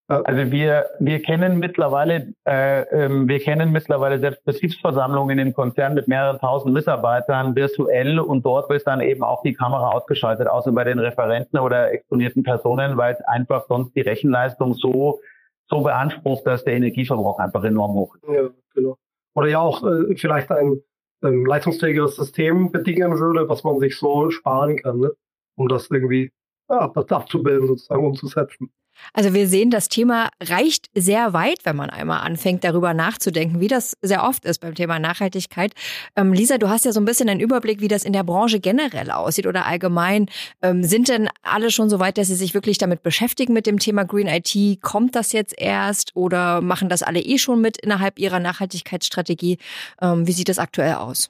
Also 0.08 0.52
wir, 0.52 0.86
wir 1.00 1.22
kennen 1.24 1.58
mittlerweile, 1.58 2.34
äh, 2.46 2.82
ähm, 2.92 3.28
wir 3.28 3.40
kennen 3.40 3.72
mittlerweile 3.72 4.20
selbst 4.20 4.44
Betriebsversammlungen 4.46 5.40
in 5.40 5.54
Konzernen 5.54 5.96
mit 5.96 6.08
mehreren 6.08 6.38
tausend 6.38 6.76
Mitarbeitern 6.76 7.56
virtuell 7.56 8.20
und 8.20 8.46
dort 8.46 8.70
wird 8.70 8.86
dann 8.86 9.02
eben 9.02 9.24
auch 9.24 9.42
die 9.42 9.56
Kamera 9.56 9.90
ausgeschaltet, 9.90 10.48
außer 10.48 10.72
bei 10.74 10.84
den 10.84 11.00
Referenten 11.00 11.58
oder 11.58 11.92
exponierten 11.92 12.44
Personen, 12.44 12.98
weil 12.98 13.18
einfach 13.26 13.66
sonst 13.68 13.96
die 13.96 14.02
Rechenleistung 14.02 14.76
so, 14.76 15.22
so 15.68 15.82
beansprucht, 15.82 16.46
dass 16.46 16.64
der 16.64 16.74
Energieverbrauch 16.74 17.40
einfach 17.40 17.64
enorm 17.64 17.94
hoch 17.94 18.16
ist. 18.16 18.30
Ja, 18.30 18.50
genau. 18.76 18.98
Oder 19.34 19.48
ja 19.48 19.60
auch 19.60 19.84
äh, 19.84 20.16
vielleicht 20.18 20.52
ein 20.52 20.84
ähm, 21.24 21.48
leistungsfähigeres 21.48 22.16
System 22.16 22.72
bedingen 22.72 23.18
würde, 23.18 23.50
was 23.50 23.64
man 23.64 23.80
sich 23.80 23.98
so 23.98 24.30
sparen 24.30 24.78
kann, 24.78 25.00
ne? 25.00 25.12
um 25.56 25.68
das 25.68 25.90
irgendwie 25.90 26.32
ja, 26.70 26.92
abzubilden, 26.92 27.68
sozusagen 27.68 28.06
umzusetzen. 28.06 28.70
Also 29.14 29.34
wir 29.34 29.48
sehen, 29.48 29.70
das 29.70 29.90
Thema 29.90 30.30
reicht 30.42 30.90
sehr 30.94 31.34
weit, 31.34 31.60
wenn 31.64 31.76
man 31.76 31.90
einmal 31.90 32.22
anfängt, 32.22 32.64
darüber 32.64 32.94
nachzudenken, 32.94 33.60
wie 33.60 33.68
das 33.68 33.98
sehr 34.02 34.24
oft 34.24 34.46
ist 34.46 34.60
beim 34.60 34.76
Thema 34.76 35.00
Nachhaltigkeit. 35.00 35.74
Ähm, 36.16 36.34
Lisa, 36.34 36.58
du 36.58 36.70
hast 36.70 36.86
ja 36.86 36.92
so 36.92 37.00
ein 37.00 37.06
bisschen 37.06 37.30
einen 37.30 37.40
Überblick, 37.40 37.82
wie 37.82 37.88
das 37.88 38.04
in 38.04 38.14
der 38.14 38.24
Branche 38.24 38.60
generell 38.60 39.12
aussieht 39.12 39.48
oder 39.48 39.66
allgemein. 39.66 40.28
Ähm, 40.62 40.84
sind 40.84 41.10
denn 41.10 41.30
alle 41.44 41.72
schon 41.72 41.90
so 41.90 42.00
weit, 42.00 42.18
dass 42.18 42.28
sie 42.28 42.36
sich 42.36 42.54
wirklich 42.54 42.78
damit 42.78 43.04
beschäftigen 43.04 43.54
mit 43.54 43.68
dem 43.68 43.80
Thema 43.80 44.06
Green 44.06 44.28
IT? 44.28 44.82
Kommt 44.82 45.16
das 45.16 45.32
jetzt 45.32 45.54
erst 45.58 46.16
oder 46.16 46.62
machen 46.62 46.90
das 46.90 47.04
alle 47.04 47.20
eh 47.20 47.38
schon 47.38 47.62
mit 47.62 47.78
innerhalb 47.78 48.20
ihrer 48.20 48.40
Nachhaltigkeitsstrategie? 48.40 49.58
Ähm, 50.02 50.28
wie 50.28 50.34
sieht 50.34 50.50
das 50.50 50.60
aktuell 50.60 50.96
aus? 50.96 51.30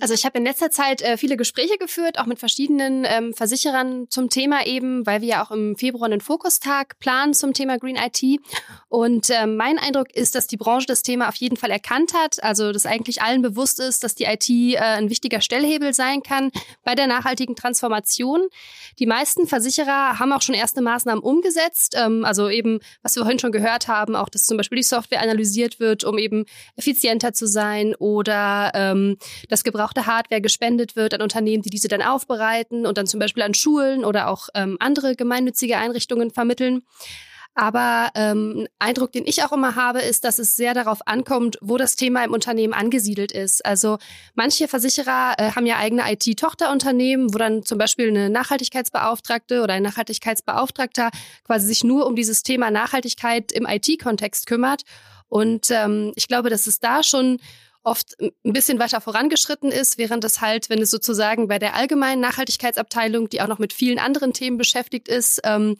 Also 0.00 0.14
ich 0.14 0.24
habe 0.24 0.38
in 0.38 0.44
letzter 0.44 0.70
Zeit 0.70 1.02
äh, 1.02 1.18
viele 1.18 1.36
Gespräche 1.36 1.76
geführt, 1.76 2.18
auch 2.18 2.24
mit 2.24 2.38
verschiedenen 2.38 3.04
ähm, 3.06 3.34
Versicherern 3.34 4.06
zum 4.08 4.30
Thema 4.30 4.66
eben, 4.66 5.04
weil 5.04 5.20
wir 5.20 5.28
ja 5.28 5.44
auch 5.44 5.50
im 5.50 5.76
Februar 5.76 6.06
einen 6.06 6.22
Fokustag 6.22 6.98
planen 7.00 7.34
zum 7.34 7.52
Thema 7.52 7.78
Green 7.78 7.96
IT. 7.96 8.40
Und 8.88 9.28
äh, 9.28 9.46
mein 9.46 9.78
Eindruck 9.78 10.10
ist, 10.14 10.34
dass 10.34 10.46
die 10.46 10.56
Branche 10.56 10.86
das 10.86 11.02
Thema 11.02 11.28
auf 11.28 11.34
jeden 11.36 11.58
Fall 11.58 11.70
erkannt 11.70 12.14
hat, 12.14 12.42
also 12.42 12.72
dass 12.72 12.86
eigentlich 12.86 13.20
allen 13.20 13.42
bewusst 13.42 13.78
ist, 13.78 14.04
dass 14.04 14.14
die 14.14 14.24
IT 14.24 14.48
äh, 14.48 14.78
ein 14.78 15.10
wichtiger 15.10 15.42
Stellhebel 15.42 15.92
sein 15.92 16.22
kann 16.22 16.50
bei 16.82 16.94
der 16.94 17.06
nachhaltigen 17.06 17.54
Transformation. 17.54 18.48
Die 18.98 19.06
meisten 19.06 19.46
Versicherer 19.46 20.18
haben 20.18 20.32
auch 20.32 20.42
schon 20.42 20.54
erste 20.54 20.80
Maßnahmen 20.80 21.22
umgesetzt, 21.22 21.94
ähm, 21.98 22.24
also 22.24 22.48
eben, 22.48 22.80
was 23.02 23.16
wir 23.16 23.22
vorhin 23.22 23.38
schon 23.38 23.52
gehört 23.52 23.88
haben, 23.88 24.16
auch 24.16 24.30
dass 24.30 24.44
zum 24.44 24.56
Beispiel 24.56 24.76
die 24.76 24.82
Software 24.82 25.20
analysiert 25.20 25.78
wird, 25.78 26.04
um 26.04 26.16
eben 26.16 26.46
effizienter 26.76 27.34
zu 27.34 27.46
sein 27.46 27.94
oder 27.96 28.72
ähm, 28.74 29.18
das 29.50 29.62
gebrauchte 29.74 30.06
Hardware 30.06 30.40
gespendet 30.40 30.94
wird 30.94 31.14
an 31.14 31.22
Unternehmen, 31.22 31.62
die 31.62 31.70
diese 31.70 31.88
dann 31.88 32.02
aufbereiten 32.02 32.86
und 32.86 32.96
dann 32.96 33.08
zum 33.08 33.18
Beispiel 33.18 33.42
an 33.42 33.54
Schulen 33.54 34.04
oder 34.04 34.28
auch 34.28 34.48
ähm, 34.54 34.76
andere 34.78 35.16
gemeinnützige 35.16 35.78
Einrichtungen 35.78 36.30
vermitteln. 36.30 36.82
Aber 37.56 38.10
ähm, 38.16 38.66
Eindruck, 38.80 39.12
den 39.12 39.26
ich 39.26 39.44
auch 39.44 39.52
immer 39.52 39.76
habe, 39.76 40.00
ist, 40.00 40.24
dass 40.24 40.40
es 40.40 40.56
sehr 40.56 40.74
darauf 40.74 41.06
ankommt, 41.06 41.56
wo 41.60 41.76
das 41.76 41.94
Thema 41.94 42.24
im 42.24 42.32
Unternehmen 42.32 42.74
angesiedelt 42.74 43.30
ist. 43.30 43.64
Also 43.64 43.98
manche 44.34 44.66
Versicherer 44.66 45.34
äh, 45.38 45.52
haben 45.52 45.66
ja 45.66 45.76
eigene 45.76 46.02
IT-Tochterunternehmen, 46.12 47.32
wo 47.32 47.38
dann 47.38 47.64
zum 47.64 47.78
Beispiel 47.78 48.08
eine 48.08 48.28
Nachhaltigkeitsbeauftragte 48.28 49.62
oder 49.62 49.74
ein 49.74 49.84
Nachhaltigkeitsbeauftragter 49.84 51.10
quasi 51.44 51.66
sich 51.66 51.84
nur 51.84 52.06
um 52.06 52.16
dieses 52.16 52.42
Thema 52.42 52.72
Nachhaltigkeit 52.72 53.52
im 53.52 53.66
IT-Kontext 53.66 54.46
kümmert. 54.46 54.82
Und 55.28 55.70
ähm, 55.70 56.12
ich 56.16 56.26
glaube, 56.26 56.50
dass 56.50 56.66
es 56.66 56.80
da 56.80 57.04
schon 57.04 57.38
oft 57.84 58.16
ein 58.20 58.52
bisschen 58.52 58.78
weiter 58.78 59.00
vorangeschritten 59.00 59.70
ist, 59.70 59.98
während 59.98 60.24
es 60.24 60.40
halt, 60.40 60.70
wenn 60.70 60.80
es 60.82 60.90
sozusagen 60.90 61.48
bei 61.48 61.58
der 61.58 61.74
allgemeinen 61.74 62.20
Nachhaltigkeitsabteilung, 62.20 63.28
die 63.28 63.40
auch 63.40 63.48
noch 63.48 63.58
mit 63.58 63.72
vielen 63.72 63.98
anderen 63.98 64.32
Themen 64.32 64.56
beschäftigt 64.56 65.08
ist, 65.08 65.40
ähm, 65.44 65.76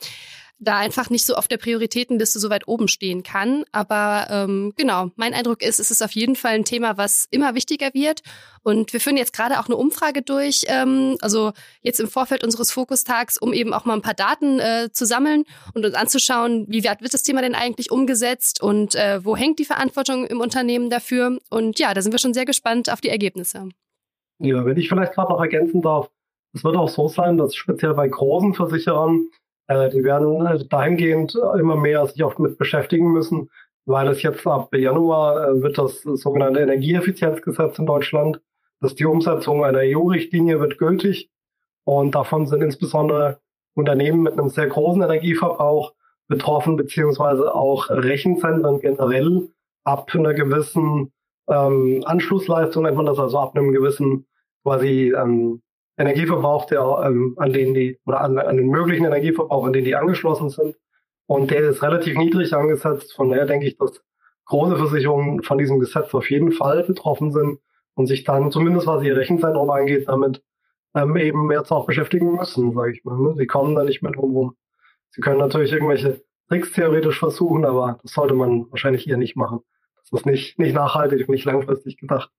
da 0.59 0.79
einfach 0.79 1.11
nicht 1.11 1.27
so 1.27 1.35
auf 1.35 1.49
der 1.49 1.59
Prioritätenliste 1.59 2.39
so 2.39 2.51
weit 2.51 2.69
oben 2.69 2.89
stehen 2.89 3.23
kann. 3.23 3.65
Aber 3.73 4.27
ähm, 4.31 4.73
genau, 4.77 5.11
mein 5.17 5.35
Eindruck 5.35 5.63
ist, 5.63 5.81
es 5.81 5.91
ist 5.91 6.03
auf 6.03 6.13
jeden 6.13 6.37
Fall 6.37 6.55
ein 6.55 6.65
Thema, 6.65 6.97
was 6.97 7.27
immer 7.31 7.55
wichtiger 7.55 7.93
wird. 7.93 8.23
Und 8.63 8.93
wir 8.93 9.01
führen 9.01 9.17
jetzt 9.17 9.35
gerade 9.35 9.61
auch 9.61 9.67
eine 9.67 9.77
Umfrage 9.77 10.23
durch, 10.23 10.65
ähm, 10.69 11.17
also 11.21 11.53
jetzt 11.83 12.01
im 12.01 12.09
Vorfeld 12.09 12.45
unseres 12.45 12.71
Fokustags, 12.71 13.37
um 13.37 13.53
eben 13.53 13.75
auch 13.75 13.85
mal 13.85 13.95
ein 13.95 14.03
paar 14.03 14.15
Daten 14.15 14.59
äh, 14.59 14.89
zu 14.93 15.05
sammeln 15.05 15.45
und 15.75 15.85
uns 15.85 15.95
anzuschauen, 15.95 16.67
wie 16.69 16.85
wird 16.85 17.15
das 17.15 17.23
Thema 17.23 17.43
denn 17.43 17.55
eigentlich 17.55 17.91
umgesetzt 17.91 18.63
und 18.63 18.95
äh, 18.95 19.25
wo 19.25 19.37
hängt 19.37 19.59
die 19.59 19.65
Verantwortung 19.65 20.27
im 20.27 20.41
Unternehmen 20.41 20.89
dafür. 20.89 21.39
Und 21.51 21.79
ja, 21.79 21.93
da 21.95 22.01
sind 22.01 22.13
wir 22.13 22.19
schon 22.19 22.35
sehr 22.35 22.47
gespannt 22.47 22.91
auf 22.91 23.01
die 23.01 23.11
Ergebnisse. 23.11 23.69
Ja, 24.39 24.65
wenn 24.65 24.77
ich 24.77 24.89
vielleicht 24.89 25.13
gerade 25.13 25.33
noch 25.33 25.41
ergänzen 25.41 25.83
darf, 25.83 26.11
es 26.55 26.63
wird 26.63 26.77
auch 26.77 26.89
so 26.89 27.09
sein, 27.09 27.37
dass 27.37 27.55
speziell 27.55 27.95
bei 27.95 28.09
großen 28.09 28.55
Versicherern 28.55 29.29
äh, 29.67 29.91
die 29.91 30.05
werden 30.05 30.47
äh, 30.47 30.65
dahingehend 30.67 31.35
immer 31.59 31.77
mehr 31.77 32.07
sich 32.07 32.23
auch 32.23 32.39
mit 32.39 32.59
beschäftigen 32.59 33.13
müssen, 33.13 33.51
weil 33.87 34.09
es 34.09 34.23
jetzt 34.23 34.47
ab 34.47 34.75
Januar 34.75 35.49
äh, 35.49 35.63
wird 35.63 35.79
das 35.79 36.03
sogenannte 36.03 36.61
Energieeffizienzgesetz 36.61 37.79
in 37.79 37.87
Deutschland, 37.87 38.41
dass 38.81 38.95
die 38.95 39.07
Umsetzung 39.07 39.65
einer 39.65 39.81
EU-Richtlinie 39.81 40.61
wird 40.61 40.79
gültig. 40.79 41.31
Und 41.85 42.15
davon 42.15 42.47
sind 42.47 42.63
insbesondere 42.63 43.41
Unternehmen 43.75 44.23
mit 44.23 44.35
einem 44.35 44.49
sehr 44.49 44.69
großen 44.69 45.03
Energieverbrauch 45.03 45.93
betroffen, 46.29 46.77
beziehungsweise 46.77 47.55
auch 47.55 47.91
Rechenzentren 47.91 48.81
generell 48.81 49.49
ab 49.85 50.11
einer 50.15 50.33
gewissen 50.33 51.13
ähm, 51.49 52.03
Anschlussleistung 52.07 52.85
nennt 52.85 52.97
man 52.97 53.07
das, 53.07 53.19
also 53.19 53.39
ab 53.39 53.55
einem 53.55 53.73
gewissen 53.73 54.27
quasi 54.63 55.13
ähm, 55.15 55.61
Energieverbrauch, 55.97 56.67
der, 56.67 56.81
ähm, 57.05 57.35
an 57.39 57.53
denen 57.53 57.75
die, 57.75 57.99
oder 58.05 58.21
an, 58.21 58.39
an 58.39 58.57
den 58.57 58.69
möglichen 58.69 59.05
Energieverbrauch, 59.05 59.65
an 59.65 59.73
den 59.73 59.85
die 59.85 59.95
angeschlossen 59.95 60.51
sind. 60.51 60.77
Und 61.27 61.51
der 61.51 61.71
ist 61.71 61.83
relativ 61.83 62.17
niedrig 62.17 62.53
angesetzt. 62.55 63.15
Von 63.15 63.31
daher 63.31 63.47
denke 63.47 63.67
ich, 63.67 63.77
dass 63.79 64.03
große 64.47 64.77
Versicherungen 64.77 65.43
von 65.43 65.59
diesem 65.59 65.79
Gesetz 65.79 66.13
auf 66.15 66.31
jeden 66.31 66.53
Fall 66.53 66.85
betroffen 66.85 67.33
sind 67.33 67.61
und 67.95 68.07
sich 68.07 68.25
dann, 68.25 68.51
zumindest 68.51 68.87
was 68.87 69.03
ihr 69.05 69.17
Rechenzentrum 69.17 69.71
angeht, 69.71 70.09
damit 70.09 70.43
ähm, 70.95 71.17
eben 71.17 71.51
jetzt 71.51 71.71
auch 71.71 71.87
beschäftigen 71.87 72.37
müssen, 72.37 72.75
sage 72.75 72.93
ich 72.93 73.05
mal. 73.05 73.19
Ne? 73.19 73.35
Sie 73.37 73.47
kommen 73.47 73.75
da 73.75 73.85
nicht 73.85 74.03
mehr 74.03 74.13
drum 74.13 74.37
rum. 74.37 74.57
Sie 75.11 75.21
können 75.21 75.39
natürlich 75.39 75.73
irgendwelche 75.73 76.23
Tricks 76.49 76.73
theoretisch 76.73 77.19
versuchen, 77.19 77.65
aber 77.65 77.99
das 78.03 78.13
sollte 78.13 78.35
man 78.35 78.71
wahrscheinlich 78.71 79.09
eher 79.09 79.17
nicht 79.17 79.37
machen. 79.37 79.61
Das 79.97 80.21
ist 80.21 80.27
nicht, 80.27 80.59
nicht 80.59 80.75
nachhaltig 80.75 81.21
und 81.21 81.31
nicht 81.31 81.45
langfristig 81.45 81.97
gedacht. 81.97 82.31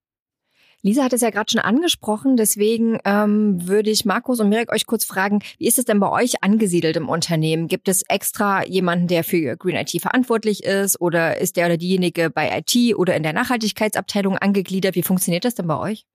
Lisa 0.85 1.03
hat 1.03 1.13
es 1.13 1.21
ja 1.21 1.31
gerade 1.31 1.49
schon 1.49 1.61
angesprochen, 1.61 2.37
deswegen 2.37 2.99
ähm, 3.05 3.67
würde 3.67 3.89
ich 3.89 4.05
Markus 4.05 4.39
und 4.39 4.49
Mirek 4.49 4.71
euch 4.71 4.85
kurz 4.85 5.03
fragen, 5.03 5.39
wie 5.57 5.65
ist 5.65 5.79
es 5.79 5.85
denn 5.85 5.99
bei 5.99 6.11
euch 6.11 6.43
angesiedelt 6.43 6.95
im 6.95 7.09
Unternehmen? 7.09 7.67
Gibt 7.67 7.87
es 7.87 8.03
extra 8.07 8.63
jemanden, 8.65 9.07
der 9.07 9.23
für 9.23 9.57
Green 9.57 9.77
IT 9.77 9.99
verantwortlich 9.99 10.63
ist 10.63 11.01
oder 11.01 11.41
ist 11.41 11.57
der 11.57 11.65
oder 11.65 11.77
diejenige 11.77 12.29
bei 12.29 12.59
IT 12.59 12.95
oder 12.95 13.15
in 13.15 13.23
der 13.23 13.33
Nachhaltigkeitsabteilung 13.33 14.37
angegliedert? 14.37 14.93
Wie 14.93 15.01
funktioniert 15.01 15.43
das 15.43 15.55
denn 15.55 15.65
bei 15.65 15.79
euch? 15.79 16.05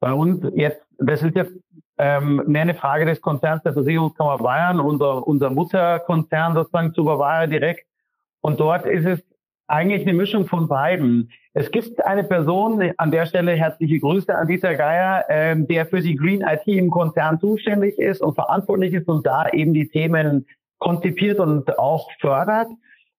Bei 0.00 0.14
uns 0.14 0.42
jetzt, 0.54 0.80
das 0.96 1.22
ist 1.22 1.36
jetzt 1.36 1.52
ähm, 1.98 2.42
mehr 2.46 2.62
eine 2.62 2.74
Frage 2.74 3.04
des 3.04 3.20
Konzerns 3.20 3.64
der 3.64 3.74
Versicherungskammer 3.74 4.38
Bayern, 4.38 4.80
unser, 4.80 5.26
unser 5.26 5.50
Mutterkonzern 5.50 6.54
sozusagen 6.54 6.94
zu 6.94 7.04
Bavaria 7.04 7.46
direkt. 7.48 7.86
Und 8.40 8.60
dort 8.60 8.86
ist 8.86 9.04
es 9.04 9.20
eigentlich 9.68 10.02
eine 10.02 10.14
Mischung 10.14 10.46
von 10.46 10.68
beiden. 10.68 11.30
Es 11.54 11.70
gibt 11.70 12.04
eine 12.04 12.24
Person, 12.24 12.92
an 12.96 13.10
der 13.10 13.26
Stelle 13.26 13.52
herzliche 13.52 13.98
Grüße 13.98 14.34
an 14.34 14.46
Dieter 14.46 14.74
Geier, 14.74 15.24
ähm, 15.28 15.66
der 15.66 15.86
für 15.86 16.00
die 16.00 16.16
Green 16.16 16.42
IT 16.42 16.66
im 16.66 16.90
Konzern 16.90 17.40
zuständig 17.40 17.98
ist 17.98 18.20
und 18.20 18.34
verantwortlich 18.34 18.92
ist 18.92 19.08
und 19.08 19.26
da 19.26 19.48
eben 19.48 19.74
die 19.74 19.88
Themen 19.88 20.46
konzipiert 20.78 21.38
und 21.40 21.78
auch 21.78 22.10
fördert. 22.20 22.68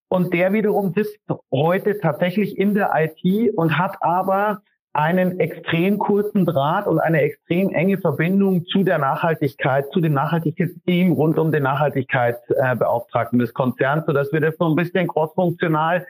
Und 0.09 0.33
der 0.33 0.53
wiederum 0.53 0.93
sitzt 0.93 1.19
heute 1.51 1.99
tatsächlich 1.99 2.57
in 2.57 2.73
der 2.73 2.91
IT 2.95 3.53
und 3.55 3.77
hat 3.77 3.97
aber 4.01 4.61
einen 4.93 5.39
extrem 5.39 5.99
kurzen 5.99 6.45
Draht 6.45 6.87
und 6.87 6.99
eine 6.99 7.21
extrem 7.21 7.69
enge 7.69 7.99
Verbindung 7.99 8.65
zu 8.65 8.83
der 8.83 8.97
Nachhaltigkeit, 8.97 9.91
zu 9.91 9.99
dem 9.99 10.13
Nachhaltigkeitsteam 10.13 11.11
rund 11.11 11.37
um 11.37 11.51
den 11.51 11.63
Nachhaltigkeitsbeauftragten 11.63 13.37
des 13.37 13.53
Konzerns, 13.53 14.05
sodass 14.07 14.31
wir 14.31 14.39
das 14.39 14.55
so 14.57 14.65
ein 14.65 14.75
bisschen 14.75 15.07
crossfunktional 15.07 16.07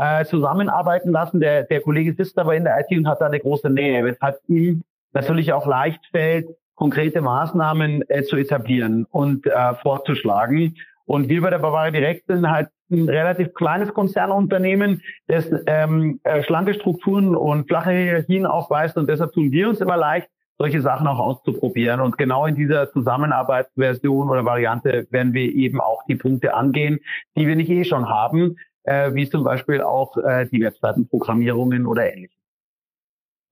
äh, 0.00 0.24
zusammenarbeiten 0.24 1.10
lassen. 1.10 1.40
Der, 1.40 1.64
der 1.64 1.82
Kollege 1.82 2.14
sitzt 2.14 2.38
aber 2.38 2.56
in 2.56 2.64
der 2.64 2.80
IT 2.80 2.96
und 2.96 3.06
hat 3.06 3.20
da 3.20 3.26
eine 3.26 3.38
große 3.38 3.68
Nähe, 3.68 4.04
weshalb 4.04 4.38
ihm 4.48 4.82
natürlich 5.12 5.52
auch 5.52 5.66
leicht 5.66 6.00
fällt, 6.10 6.48
konkrete 6.74 7.20
Maßnahmen 7.20 8.08
äh, 8.08 8.22
zu 8.22 8.36
etablieren 8.36 9.06
und 9.10 9.46
äh, 9.46 9.74
vorzuschlagen. 9.74 10.76
Und 11.04 11.28
wir 11.28 11.42
bei 11.42 11.50
der 11.50 11.58
Bavaria 11.58 11.90
Direkt 11.90 12.28
sind 12.28 12.48
halt 12.48 12.68
ein 12.90 13.08
relativ 13.08 13.52
kleines 13.52 13.92
Konzernunternehmen, 13.92 15.02
das 15.26 15.46
ähm, 15.66 16.20
äh, 16.24 16.42
schlanke 16.42 16.74
Strukturen 16.74 17.36
und 17.36 17.68
flache 17.68 17.90
Hierarchien 17.90 18.46
aufweist. 18.46 18.96
Und 18.96 19.08
deshalb 19.08 19.32
tun 19.32 19.52
wir 19.52 19.68
uns 19.68 19.80
immer 19.80 19.96
leicht, 19.96 20.28
solche 20.58 20.80
Sachen 20.80 21.06
auch 21.06 21.18
auszuprobieren. 21.18 22.00
Und 22.00 22.16
genau 22.16 22.46
in 22.46 22.54
dieser 22.54 22.90
Zusammenarbeitsversion 22.90 24.30
oder 24.30 24.44
Variante 24.44 25.06
werden 25.10 25.34
wir 25.34 25.52
eben 25.54 25.80
auch 25.80 26.04
die 26.08 26.16
Punkte 26.16 26.54
angehen, 26.54 27.00
die 27.36 27.46
wir 27.46 27.56
nicht 27.56 27.70
eh 27.70 27.84
schon 27.84 28.08
haben 28.08 28.56
äh, 28.84 29.12
wie 29.14 29.28
zum 29.28 29.44
Beispiel 29.44 29.80
auch 29.82 30.16
äh, 30.16 30.46
die 30.46 30.60
Webseitenprogrammierungen 30.60 31.86
oder 31.86 32.12
ähnliches. 32.12 32.40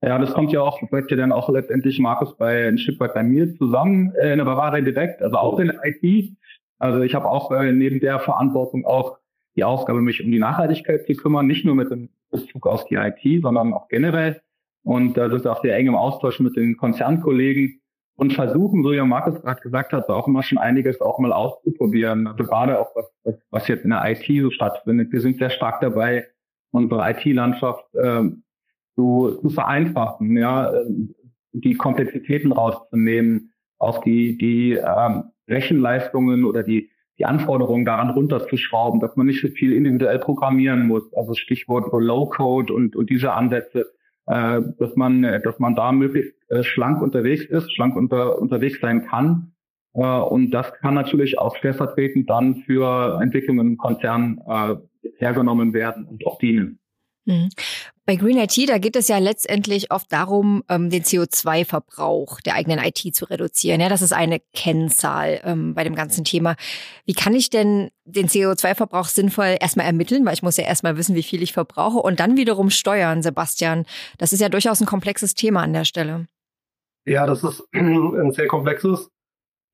Ja, 0.01 0.17
das 0.17 0.33
kommt 0.33 0.53
ja 0.53 0.61
auch, 0.61 0.81
wird 0.91 1.11
ja 1.11 1.17
dann 1.17 1.33
auch 1.33 1.49
letztendlich, 1.49 1.99
Markus, 1.99 2.35
bei 2.37 2.67
ein 2.67 2.77
Stück 2.77 2.99
weit 3.01 3.13
bei 3.13 3.23
mir 3.23 3.53
zusammen 3.57 4.13
äh, 4.15 4.31
in 4.31 4.37
der 4.37 4.45
Bavaria 4.45 4.81
direkt, 4.81 5.21
also 5.21 5.35
auch 5.37 5.59
in 5.59 5.73
IT. 5.83 6.33
Also 6.77 7.01
ich 7.01 7.13
habe 7.13 7.29
auch 7.29 7.51
äh, 7.51 7.71
neben 7.73 7.99
der 7.99 8.19
Verantwortung 8.19 8.85
auch 8.85 9.17
die 9.57 9.65
Aufgabe, 9.65 10.01
mich 10.01 10.23
um 10.23 10.31
die 10.31 10.39
Nachhaltigkeit 10.39 11.05
zu 11.05 11.13
kümmern, 11.15 11.47
nicht 11.47 11.65
nur 11.65 11.75
mit 11.75 11.91
dem 11.91 12.09
Bezug 12.31 12.65
auf 12.65 12.85
die 12.85 12.95
IT, 12.95 13.41
sondern 13.41 13.73
auch 13.73 13.89
generell. 13.89 14.41
Und 14.83 15.17
äh, 15.17 15.29
sind 15.29 15.45
auch 15.47 15.61
sehr 15.61 15.75
eng 15.75 15.87
im 15.87 15.95
Austausch 15.95 16.39
mit 16.39 16.55
den 16.55 16.77
Konzernkollegen, 16.77 17.78
und 18.19 18.33
versuchen, 18.33 18.83
so 18.83 18.91
wie 18.91 19.01
Markus 19.01 19.41
gerade 19.41 19.61
gesagt 19.61 19.93
hat, 19.93 20.09
auch 20.09 20.27
immer 20.27 20.43
schon 20.43 20.57
einiges 20.57 20.99
auch 20.99 21.19
mal 21.19 21.31
auszuprobieren. 21.31 22.27
Also 22.27 22.43
gerade 22.43 22.79
auch 22.79 22.93
was, 22.93 23.39
was 23.49 23.67
jetzt 23.69 23.85
in 23.85 23.91
der 23.91 24.03
IT 24.05 24.25
so 24.41 24.51
stattfindet. 24.51 25.11
Wir 25.13 25.21
sind 25.21 25.37
sehr 25.37 25.49
stark 25.49 25.79
dabei, 25.79 26.27
unsere 26.71 27.09
IT-Landschaft 27.09 27.85
ähm, 27.95 28.43
zu, 28.95 29.39
zu 29.41 29.49
vereinfachen, 29.49 30.35
ja, 30.35 30.73
die 31.53 31.75
Komplexitäten 31.75 32.51
rauszunehmen, 32.51 33.53
auch 33.77 34.03
die, 34.03 34.37
die 34.37 34.73
ähm, 34.73 35.31
Rechenleistungen 35.47 36.43
oder 36.43 36.63
die, 36.63 36.89
die 37.17 37.25
Anforderungen 37.25 37.85
daran 37.85 38.09
runterzuschrauben, 38.09 38.99
dass 38.99 39.15
man 39.15 39.27
nicht 39.27 39.41
so 39.41 39.47
viel 39.47 39.71
individuell 39.71 40.19
programmieren 40.19 40.87
muss. 40.87 41.13
Also 41.13 41.35
Stichwort 41.35 41.89
Low-Code 41.93 42.73
und, 42.73 42.97
und 42.97 43.09
diese 43.09 43.31
Ansätze 43.31 43.85
äh, 44.29 44.61
dass 44.77 44.95
man, 44.95 45.23
dass 45.43 45.59
man 45.59 45.75
da 45.75 45.91
möglichst 45.91 46.33
äh, 46.49 46.63
schlank 46.63 47.01
unterwegs 47.01 47.45
ist, 47.45 47.73
schlank 47.73 47.95
unter, 47.95 48.39
unterwegs 48.39 48.79
sein 48.79 49.05
kann. 49.05 49.53
Äh, 49.93 50.01
und 50.01 50.51
das 50.51 50.73
kann 50.75 50.93
natürlich 50.93 51.37
auch 51.37 51.55
stellvertretend 51.55 52.29
dann 52.29 52.57
für 52.65 53.19
Entwicklungen 53.21 53.67
im 53.67 53.77
Konzern 53.77 54.39
äh, 54.47 54.75
hergenommen 55.17 55.73
werden 55.73 56.05
und 56.05 56.25
auch 56.25 56.37
dienen. 56.39 56.78
Mhm. 57.29 57.49
Bei 58.07 58.15
Green 58.15 58.39
IT, 58.39 58.57
da 58.67 58.79
geht 58.79 58.95
es 58.95 59.07
ja 59.07 59.19
letztendlich 59.19 59.91
oft 59.91 60.11
darum, 60.11 60.63
ähm, 60.67 60.89
den 60.89 61.03
CO2-Verbrauch 61.03 62.41
der 62.41 62.55
eigenen 62.55 62.79
IT 62.79 63.15
zu 63.15 63.25
reduzieren. 63.25 63.81
Ja, 63.81 63.87
das 63.87 64.01
ist 64.01 64.13
eine 64.13 64.41
Kennzahl 64.55 65.39
ähm, 65.43 65.75
bei 65.75 65.83
dem 65.83 65.93
ganzen 65.93 66.23
Thema. 66.23 66.55
Wie 67.05 67.13
kann 67.13 67.35
ich 67.35 67.51
denn 67.51 67.91
den 68.05 68.27
CO2-Verbrauch 68.27 69.05
sinnvoll 69.05 69.57
erstmal 69.61 69.85
ermitteln? 69.85 70.25
Weil 70.25 70.33
ich 70.33 70.41
muss 70.41 70.57
ja 70.57 70.63
erstmal 70.63 70.97
wissen, 70.97 71.13
wie 71.13 71.21
viel 71.21 71.43
ich 71.43 71.53
verbrauche 71.53 71.99
und 71.99 72.19
dann 72.19 72.35
wiederum 72.35 72.71
steuern, 72.71 73.21
Sebastian. 73.21 73.85
Das 74.17 74.33
ist 74.33 74.39
ja 74.39 74.49
durchaus 74.49 74.81
ein 74.81 74.87
komplexes 74.87 75.35
Thema 75.35 75.61
an 75.61 75.73
der 75.73 75.85
Stelle. 75.85 76.25
Ja, 77.05 77.27
das 77.27 77.43
ist 77.43 77.63
ein 77.73 78.31
sehr 78.31 78.47
komplexes 78.47 79.11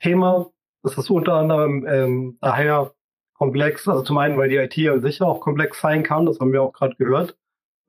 Thema. 0.01 0.51
Das 0.83 0.97
ist 0.97 1.09
unter 1.09 1.35
anderem 1.35 1.87
ähm, 1.87 2.37
daher 2.41 2.93
komplex, 3.33 3.87
also 3.87 4.01
zum 4.03 4.17
einen, 4.17 4.37
weil 4.37 4.49
die 4.49 4.57
IT 4.57 4.75
ja 4.75 4.99
sicher 4.99 5.25
auch 5.25 5.39
komplex 5.39 5.79
sein 5.79 6.03
kann, 6.03 6.25
das 6.25 6.39
haben 6.41 6.51
wir 6.51 6.61
auch 6.61 6.73
gerade 6.73 6.95
gehört, 6.95 7.37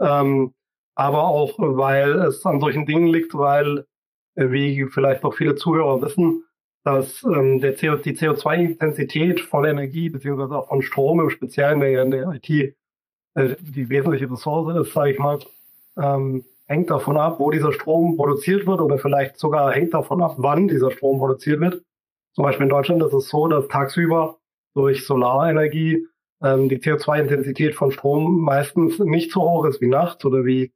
ähm, 0.01 0.53
aber 0.95 1.25
auch, 1.25 1.55
weil 1.59 2.13
es 2.21 2.45
an 2.47 2.61
solchen 2.61 2.87
Dingen 2.87 3.09
liegt, 3.09 3.35
weil, 3.35 3.87
äh, 4.35 4.51
wie 4.51 4.87
vielleicht 4.87 5.25
auch 5.25 5.35
viele 5.35 5.55
Zuhörer 5.55 6.01
wissen, 6.03 6.45
dass 6.85 7.23
ähm, 7.25 7.61
der 7.61 7.75
CO, 7.75 7.97
die 7.97 8.17
CO2-Intensität 8.17 9.41
von 9.41 9.65
Energie 9.65 10.09
beziehungsweise 10.09 10.57
auch 10.57 10.69
von 10.69 10.83
Strom 10.83 11.21
im 11.21 11.31
Speziellen, 11.31 11.81
der 11.81 11.91
ja 11.91 12.03
in 12.03 12.11
der 12.11 12.29
IT 12.33 12.49
äh, 13.35 13.57
die 13.61 13.89
wesentliche 13.89 14.31
Ressource 14.31 14.87
ist, 14.87 14.95
sage 14.95 15.13
ich 15.13 15.19
mal, 15.19 15.39
ähm, 15.99 16.45
hängt 16.67 16.91
davon 16.91 17.17
ab, 17.17 17.39
wo 17.39 17.51
dieser 17.51 17.73
Strom 17.73 18.17
produziert 18.17 18.67
wird 18.67 18.81
oder 18.81 18.99
vielleicht 18.99 19.39
sogar 19.39 19.73
hängt 19.73 19.95
davon 19.95 20.23
ab, 20.23 20.35
wann 20.39 20.69
dieser 20.69 20.91
Strom 20.91 21.19
produziert 21.19 21.61
wird. 21.61 21.83
Zum 22.35 22.45
Beispiel 22.45 22.65
in 22.65 22.71
Deutschland 22.71 23.03
ist 23.03 23.13
es 23.13 23.29
so, 23.29 23.47
dass 23.49 23.69
tagsüber 23.69 24.39
durch 24.75 25.07
Solarenergie 25.07 26.07
ähm, 26.43 26.69
die 26.69 26.79
CO2-Intensität 26.79 27.75
von 27.75 27.91
Strom 27.91 28.41
meistens 28.41 28.99
nicht 28.99 29.33
so 29.33 29.43
hoch 29.43 29.65
ist 29.67 29.81
wie 29.81 29.89
nachts 29.89 30.25
oder 30.25 30.45
wie 30.45 30.73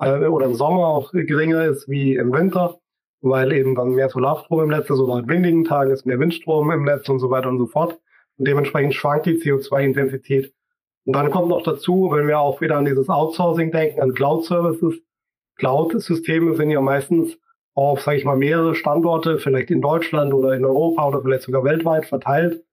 äh, 0.00 0.26
oder 0.26 0.46
im 0.46 0.54
Sommer 0.54 0.86
auch 0.86 1.12
geringer 1.12 1.64
ist 1.64 1.88
wie 1.88 2.16
im 2.16 2.32
Winter, 2.32 2.78
weil 3.20 3.52
eben 3.52 3.74
dann 3.74 3.90
mehr 3.90 4.08
Solarstrom 4.08 4.62
im 4.62 4.68
Netz 4.70 4.90
ist 4.90 4.98
oder 4.98 5.14
an 5.14 5.28
windigen 5.28 5.64
Tagen 5.64 5.90
ist 5.90 6.06
mehr 6.06 6.18
Windstrom 6.18 6.70
im 6.70 6.84
Netz 6.84 7.08
und 7.08 7.20
so 7.20 7.30
weiter 7.30 7.48
und 7.48 7.58
so 7.58 7.66
fort. 7.66 7.98
Und 8.36 8.48
dementsprechend 8.48 8.94
schwankt 8.94 9.26
die 9.26 9.40
CO2-Intensität. 9.40 10.52
Und 11.06 11.14
dann 11.14 11.30
kommt 11.30 11.48
noch 11.48 11.62
dazu, 11.62 12.10
wenn 12.12 12.26
wir 12.26 12.40
auch 12.40 12.60
wieder 12.60 12.76
an 12.76 12.84
dieses 12.84 13.08
Outsourcing 13.08 13.70
denken, 13.70 14.00
an 14.00 14.14
Cloud-Services. 14.14 14.94
Cloud-Systeme 15.56 16.56
sind 16.56 16.70
ja 16.70 16.80
meistens 16.80 17.38
auf, 17.74 18.00
sage 18.00 18.18
ich 18.18 18.24
mal, 18.24 18.36
mehrere 18.36 18.74
Standorte, 18.74 19.38
vielleicht 19.38 19.70
in 19.70 19.80
Deutschland 19.80 20.32
oder 20.32 20.54
in 20.54 20.64
Europa 20.64 21.06
oder 21.06 21.22
vielleicht 21.22 21.42
sogar 21.42 21.62
weltweit 21.62 22.06
verteilt 22.06 22.64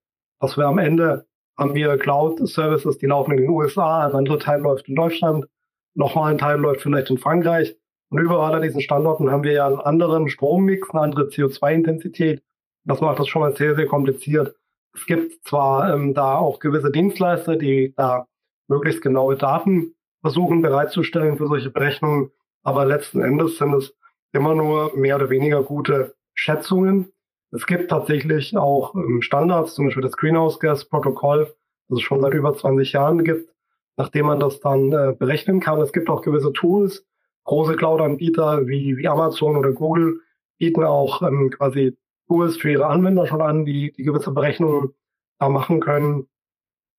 dass 0.42 0.56
wir 0.56 0.66
am 0.66 0.78
Ende 0.78 1.24
haben 1.62 1.74
wir 1.74 1.96
Cloud-Services, 1.96 2.98
die 2.98 3.06
laufen 3.06 3.32
in 3.32 3.38
den 3.38 3.50
USA, 3.50 4.06
ein 4.06 4.14
anderer 4.14 4.40
Teil 4.40 4.60
läuft 4.60 4.88
in 4.88 4.96
Deutschland, 4.96 5.46
nochmal 5.94 6.32
ein 6.32 6.38
Teil 6.38 6.58
läuft 6.58 6.82
vielleicht 6.82 7.08
in 7.10 7.18
Frankreich. 7.18 7.76
Und 8.10 8.18
überall 8.18 8.54
an 8.54 8.62
diesen 8.62 8.80
Standorten 8.80 9.30
haben 9.30 9.44
wir 9.44 9.52
ja 9.52 9.66
einen 9.68 9.80
anderen 9.80 10.28
Strommix, 10.28 10.90
eine 10.90 11.02
andere 11.02 11.28
CO2-Intensität. 11.28 12.42
Das 12.84 13.00
macht 13.00 13.20
das 13.20 13.28
schon 13.28 13.42
mal 13.42 13.56
sehr, 13.56 13.76
sehr 13.76 13.86
kompliziert. 13.86 14.56
Es 14.92 15.06
gibt 15.06 15.46
zwar 15.46 15.94
ähm, 15.94 16.14
da 16.14 16.36
auch 16.36 16.58
gewisse 16.58 16.90
Dienstleister, 16.90 17.56
die 17.56 17.94
da 17.96 18.26
möglichst 18.66 19.00
genaue 19.00 19.36
Daten 19.36 19.94
versuchen 20.20 20.62
bereitzustellen 20.62 21.36
für 21.36 21.46
solche 21.46 21.70
Berechnungen, 21.70 22.32
aber 22.64 22.84
letzten 22.84 23.22
Endes 23.22 23.56
sind 23.56 23.72
es 23.74 23.94
immer 24.32 24.54
nur 24.54 24.96
mehr 24.96 25.16
oder 25.16 25.30
weniger 25.30 25.62
gute 25.62 26.16
Schätzungen. 26.34 27.12
Es 27.52 27.66
gibt 27.66 27.90
tatsächlich 27.90 28.56
auch 28.56 28.94
ähm, 28.94 29.20
Standards, 29.20 29.74
zum 29.74 29.84
Beispiel 29.84 30.02
das 30.02 30.16
Greenhouse 30.16 30.58
Gas 30.58 30.86
Protokoll, 30.86 31.54
das 31.88 31.98
es 31.98 32.02
schon 32.02 32.22
seit 32.22 32.32
über 32.32 32.56
20 32.56 32.92
Jahren 32.92 33.24
gibt, 33.24 33.50
nachdem 33.98 34.26
man 34.26 34.40
das 34.40 34.60
dann 34.60 34.90
äh, 34.92 35.14
berechnen 35.18 35.60
kann. 35.60 35.80
Es 35.80 35.92
gibt 35.92 36.08
auch 36.08 36.22
gewisse 36.22 36.52
Tools. 36.54 37.06
Große 37.44 37.76
Cloud-Anbieter 37.76 38.66
wie, 38.66 38.96
wie 38.96 39.06
Amazon 39.06 39.56
oder 39.56 39.72
Google 39.72 40.20
bieten 40.58 40.82
auch 40.82 41.20
ähm, 41.22 41.50
quasi 41.50 41.98
Tools 42.26 42.56
für 42.56 42.70
ihre 42.70 42.86
Anwender 42.86 43.26
schon 43.26 43.42
an, 43.42 43.66
die, 43.66 43.92
die 43.92 44.04
gewisse 44.04 44.30
Berechnungen 44.30 44.94
da 45.38 45.50
machen 45.50 45.80
können 45.80 46.28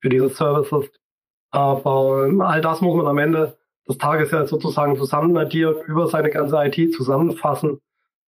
für 0.02 0.10
diese 0.10 0.30
Services. 0.30 0.92
Aber 1.50 2.28
ähm, 2.28 2.42
all 2.42 2.62
das 2.62 2.82
muss 2.82 2.96
man 2.96 3.08
am 3.08 3.18
Ende 3.18 3.58
des 3.88 3.98
Tages 3.98 4.30
ja 4.30 4.46
sozusagen 4.46 4.98
zusammenaddieren, 4.98 5.82
über 5.88 6.08
seine 6.08 6.30
ganze 6.30 6.58
IT 6.64 6.94
zusammenfassen. 6.94 7.80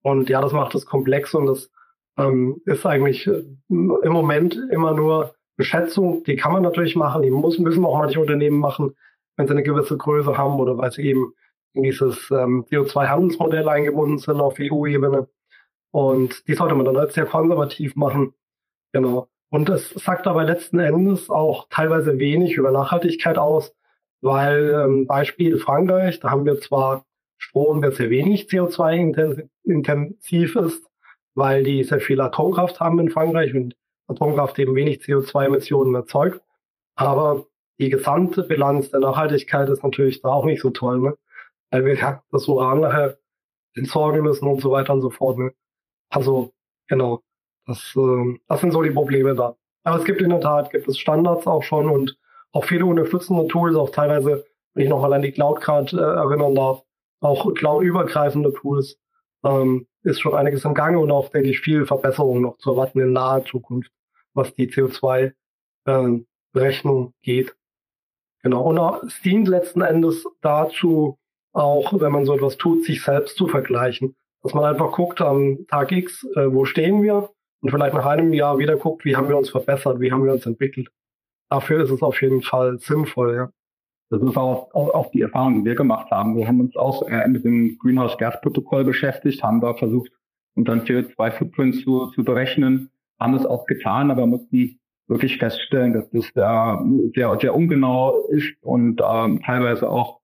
Und 0.01 0.29
ja, 0.29 0.39
das 0.39 0.53
macht 0.53 0.73
es 0.75 0.85
komplex 0.85 1.33
und 1.33 1.47
das 1.47 1.69
ähm, 2.17 2.61
ist 2.65 2.85
eigentlich 2.85 3.27
äh, 3.27 3.43
im 3.69 4.11
Moment 4.11 4.59
immer 4.71 4.93
nur 4.93 5.35
Beschätzung. 5.55 6.23
Die 6.23 6.35
kann 6.35 6.53
man 6.53 6.63
natürlich 6.63 6.95
machen, 6.95 7.21
die 7.21 7.31
muss, 7.31 7.59
müssen 7.59 7.85
auch 7.85 7.97
manche 7.97 8.19
Unternehmen 8.19 8.59
machen, 8.59 8.95
wenn 9.35 9.47
sie 9.47 9.53
eine 9.53 9.63
gewisse 9.63 9.97
Größe 9.97 10.37
haben 10.37 10.59
oder 10.59 10.77
weil 10.77 10.91
sie 10.91 11.03
eben 11.03 11.33
in 11.73 11.83
dieses 11.83 12.29
ähm, 12.31 12.65
CO2-Handelsmodell 12.69 13.67
eingebunden 13.67 14.19
sind 14.19 14.39
auf 14.39 14.57
EU-Ebene. 14.59 15.27
Und 15.91 16.47
die 16.47 16.53
sollte 16.53 16.75
man 16.75 16.85
dann 16.85 16.97
als 16.97 17.13
sehr 17.13 17.25
konservativ 17.25 17.95
machen. 17.95 18.33
Genau. 18.93 19.27
Und 19.49 19.69
es 19.69 19.89
sagt 19.91 20.27
aber 20.27 20.43
letzten 20.43 20.79
Endes 20.79 21.29
auch 21.29 21.67
teilweise 21.69 22.19
wenig 22.19 22.55
über 22.55 22.71
Nachhaltigkeit 22.71 23.37
aus, 23.37 23.75
weil 24.21 24.69
ähm, 24.69 25.05
Beispiel 25.05 25.59
Frankreich, 25.59 26.19
da 26.19 26.31
haben 26.31 26.45
wir 26.45 26.59
zwar 26.59 27.05
Strom, 27.37 27.81
der 27.81 27.91
sehr 27.91 28.09
wenig 28.09 28.47
CO2-intensiv 28.47 30.55
ist, 30.55 30.89
weil 31.35 31.63
die 31.63 31.83
sehr 31.83 31.99
viel 31.99 32.21
Atomkraft 32.21 32.79
haben 32.79 32.99
in 32.99 33.09
Frankreich 33.09 33.53
und 33.53 33.75
Atomkraft 34.07 34.57
eben 34.59 34.75
wenig 34.75 34.99
CO2-Emissionen 34.99 35.95
erzeugt. 35.95 36.41
Aber 36.95 37.45
die 37.79 37.89
gesamte 37.89 38.43
Bilanz 38.43 38.91
der 38.91 38.99
Nachhaltigkeit 38.99 39.69
ist 39.69 39.83
natürlich 39.83 40.21
da 40.21 40.29
auch 40.29 40.45
nicht 40.45 40.61
so 40.61 40.69
toll, 40.69 40.99
ne? 40.99 41.17
weil 41.71 41.85
wir 41.85 41.95
ja 41.95 42.23
das 42.31 42.47
Uran 42.47 42.81
nachher 42.81 43.17
entsorgen 43.75 44.21
müssen 44.21 44.47
und 44.47 44.61
so 44.61 44.71
weiter 44.71 44.93
und 44.93 45.01
so 45.01 45.09
fort. 45.09 45.39
Ne? 45.39 45.53
Also 46.09 46.53
genau, 46.87 47.21
das, 47.65 47.93
äh, 47.95 48.39
das 48.47 48.61
sind 48.61 48.71
so 48.71 48.81
die 48.83 48.91
Probleme 48.91 49.35
da. 49.35 49.55
Aber 49.83 49.97
es 49.97 50.05
gibt 50.05 50.21
in 50.21 50.29
der 50.29 50.41
Tat, 50.41 50.69
gibt 50.69 50.87
es 50.87 50.97
Standards 50.97 51.47
auch 51.47 51.63
schon 51.63 51.89
und 51.89 52.17
auch 52.51 52.65
viele 52.65 52.85
unterstützende 52.85 53.47
Tools, 53.47 53.75
auch 53.75 53.89
teilweise, 53.89 54.45
wenn 54.73 54.83
ich 54.83 54.89
nochmal 54.89 55.13
an 55.13 55.23
die 55.23 55.31
Cloud 55.31 55.59
Card 55.61 55.93
äh, 55.93 55.97
erinnern 55.97 56.55
darf, 56.55 56.83
auch 57.19 57.53
cloud-übergreifende 57.53 58.53
Tools, 58.53 58.99
ähm, 59.43 59.87
ist 60.03 60.21
schon 60.21 60.35
einiges 60.35 60.63
im 60.65 60.73
Gange 60.73 60.99
und 60.99 61.11
auch, 61.11 61.29
denke 61.29 61.49
ich, 61.49 61.59
viel 61.59 61.85
Verbesserung 61.85 62.41
noch 62.41 62.57
zu 62.57 62.71
erwarten 62.71 62.99
in 62.99 63.13
naher 63.13 63.45
Zukunft, 63.45 63.91
was 64.33 64.53
die 64.53 64.69
CO2-Berechnung 64.69 67.07
äh, 67.07 67.11
geht. 67.21 67.55
Genau. 68.41 68.63
Und 68.63 68.79
es 69.07 69.21
dient 69.21 69.47
letzten 69.47 69.79
Endes 69.81 70.25
dazu, 70.41 71.17
auch 71.53 71.97
wenn 71.99 72.11
man 72.11 72.25
so 72.25 72.35
etwas 72.35 72.57
tut, 72.57 72.83
sich 72.83 73.01
selbst 73.03 73.37
zu 73.37 73.47
vergleichen. 73.47 74.15
Dass 74.41 74.53
man 74.53 74.65
einfach 74.65 74.91
guckt 74.91 75.21
am 75.21 75.65
Tag 75.67 75.93
X, 75.93 76.25
äh, 76.35 76.51
wo 76.51 76.65
stehen 76.65 77.01
wir 77.01 77.29
und 77.61 77.71
vielleicht 77.71 77.93
nach 77.93 78.05
einem 78.05 78.33
Jahr 78.33 78.57
wieder 78.57 78.75
guckt, 78.75 79.05
wie 79.05 79.15
haben 79.15 79.29
wir 79.29 79.37
uns 79.37 79.49
verbessert, 79.49 80.01
wie 80.01 80.11
haben 80.11 80.25
wir 80.25 80.33
uns 80.33 80.45
entwickelt. 80.45 80.89
Dafür 81.49 81.81
ist 81.83 81.91
es 81.91 82.01
auf 82.01 82.21
jeden 82.21 82.41
Fall 82.41 82.79
sinnvoll, 82.79 83.35
ja. 83.35 83.49
Das 84.09 84.21
ist 84.21 84.37
auch, 84.37 84.73
auch, 84.73 84.93
auch 84.93 85.11
die 85.11 85.21
Erfahrung, 85.21 85.59
die 85.59 85.65
wir 85.65 85.75
gemacht 85.75 86.11
haben. 86.11 86.35
Wir 86.35 86.47
haben 86.47 86.59
uns 86.59 86.75
auch 86.75 87.07
äh, 87.07 87.27
mit 87.27 87.43
dem 87.43 87.77
Greenhouse 87.79 88.17
Gas 88.17 88.39
Protokoll 88.41 88.83
beschäftigt, 88.83 89.43
haben 89.43 89.61
da 89.61 89.73
versucht, 89.73 90.11
unseren 90.55 90.81
CO2-Footprint 90.81 91.81
zu, 91.83 92.11
zu 92.11 92.23
berechnen, 92.23 92.91
haben 93.19 93.33
es 93.33 93.45
auch 93.45 93.65
getan, 93.65 94.11
aber 94.11 94.27
mussten 94.27 94.79
wirklich 95.07 95.37
feststellen, 95.37 95.93
dass 95.93 96.09
das 96.11 96.25
äh, 96.35 97.11
sehr, 97.15 97.37
sehr 97.41 97.55
ungenau 97.55 98.27
ist 98.27 98.53
und 98.61 99.01
ähm, 99.03 99.41
teilweise 99.43 99.89
auch 99.89 100.19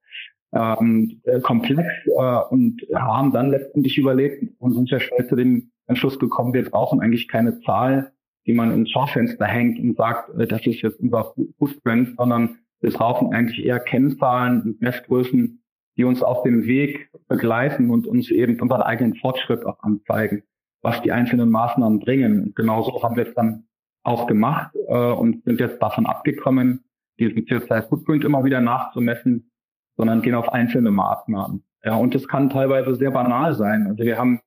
ähm, 0.53 1.21
komplex 1.43 1.89
äh, 2.05 2.39
und 2.49 2.81
haben 2.95 3.31
dann 3.31 3.51
letztendlich 3.51 3.97
überlegt 3.97 4.43
und 4.59 4.73
sind 4.73 4.89
sehr 4.89 4.99
schnell 4.99 5.27
zu 5.27 5.35
dem 5.35 5.71
Entschluss 5.87 6.19
gekommen, 6.19 6.53
wir 6.53 6.69
brauchen 6.69 7.01
eigentlich 7.01 7.27
keine 7.27 7.59
Zahl, 7.61 8.11
die 8.45 8.53
man 8.53 8.71
ins 8.71 8.91
Schaufenster 8.91 9.45
hängt 9.45 9.79
und 9.79 9.97
sagt, 9.97 10.29
äh, 10.37 10.47
das 10.47 10.65
ist 10.65 10.81
jetzt 10.81 10.99
unser 10.99 11.33
Footprint, 11.57 12.15
sondern 12.17 12.58
wir 12.81 12.91
brauchen 12.91 13.33
eigentlich 13.33 13.65
eher 13.65 13.79
Kennzahlen 13.79 14.61
und 14.61 14.81
Messgrößen, 14.81 15.61
die 15.97 16.03
uns 16.03 16.23
auf 16.23 16.43
dem 16.43 16.65
Weg 16.65 17.09
begleiten 17.27 17.89
und 17.89 18.07
uns 18.07 18.31
eben 18.31 18.59
unseren 18.59 18.81
eigenen 18.81 19.15
Fortschritt 19.15 19.65
auch 19.65 19.79
anzeigen, 19.83 20.43
was 20.81 21.01
die 21.01 21.11
einzelnen 21.11 21.49
Maßnahmen 21.49 21.99
bringen. 21.99 22.43
Und 22.43 22.55
genauso 22.55 23.03
haben 23.03 23.17
wir 23.17 23.27
es 23.27 23.33
dann 23.33 23.65
auch 24.03 24.27
gemacht 24.27 24.71
äh, 24.87 25.11
und 25.11 25.43
sind 25.43 25.59
jetzt 25.59 25.81
davon 25.81 26.05
abgekommen, 26.05 26.85
diesen 27.19 27.45
CO2-Footprint 27.45 28.23
immer 28.23 28.45
wieder 28.45 28.61
nachzumessen, 28.61 29.51
sondern 29.97 30.21
gehen 30.21 30.35
auf 30.35 30.49
einzelne 30.49 30.91
Maßnahmen. 30.91 31.63
Ja, 31.83 31.95
und 31.95 32.15
das 32.15 32.27
kann 32.27 32.49
teilweise 32.49 32.95
sehr 32.95 33.11
banal 33.11 33.53
sein. 33.55 33.87
Also 33.87 34.03
wir 34.03 34.17
haben 34.17 34.39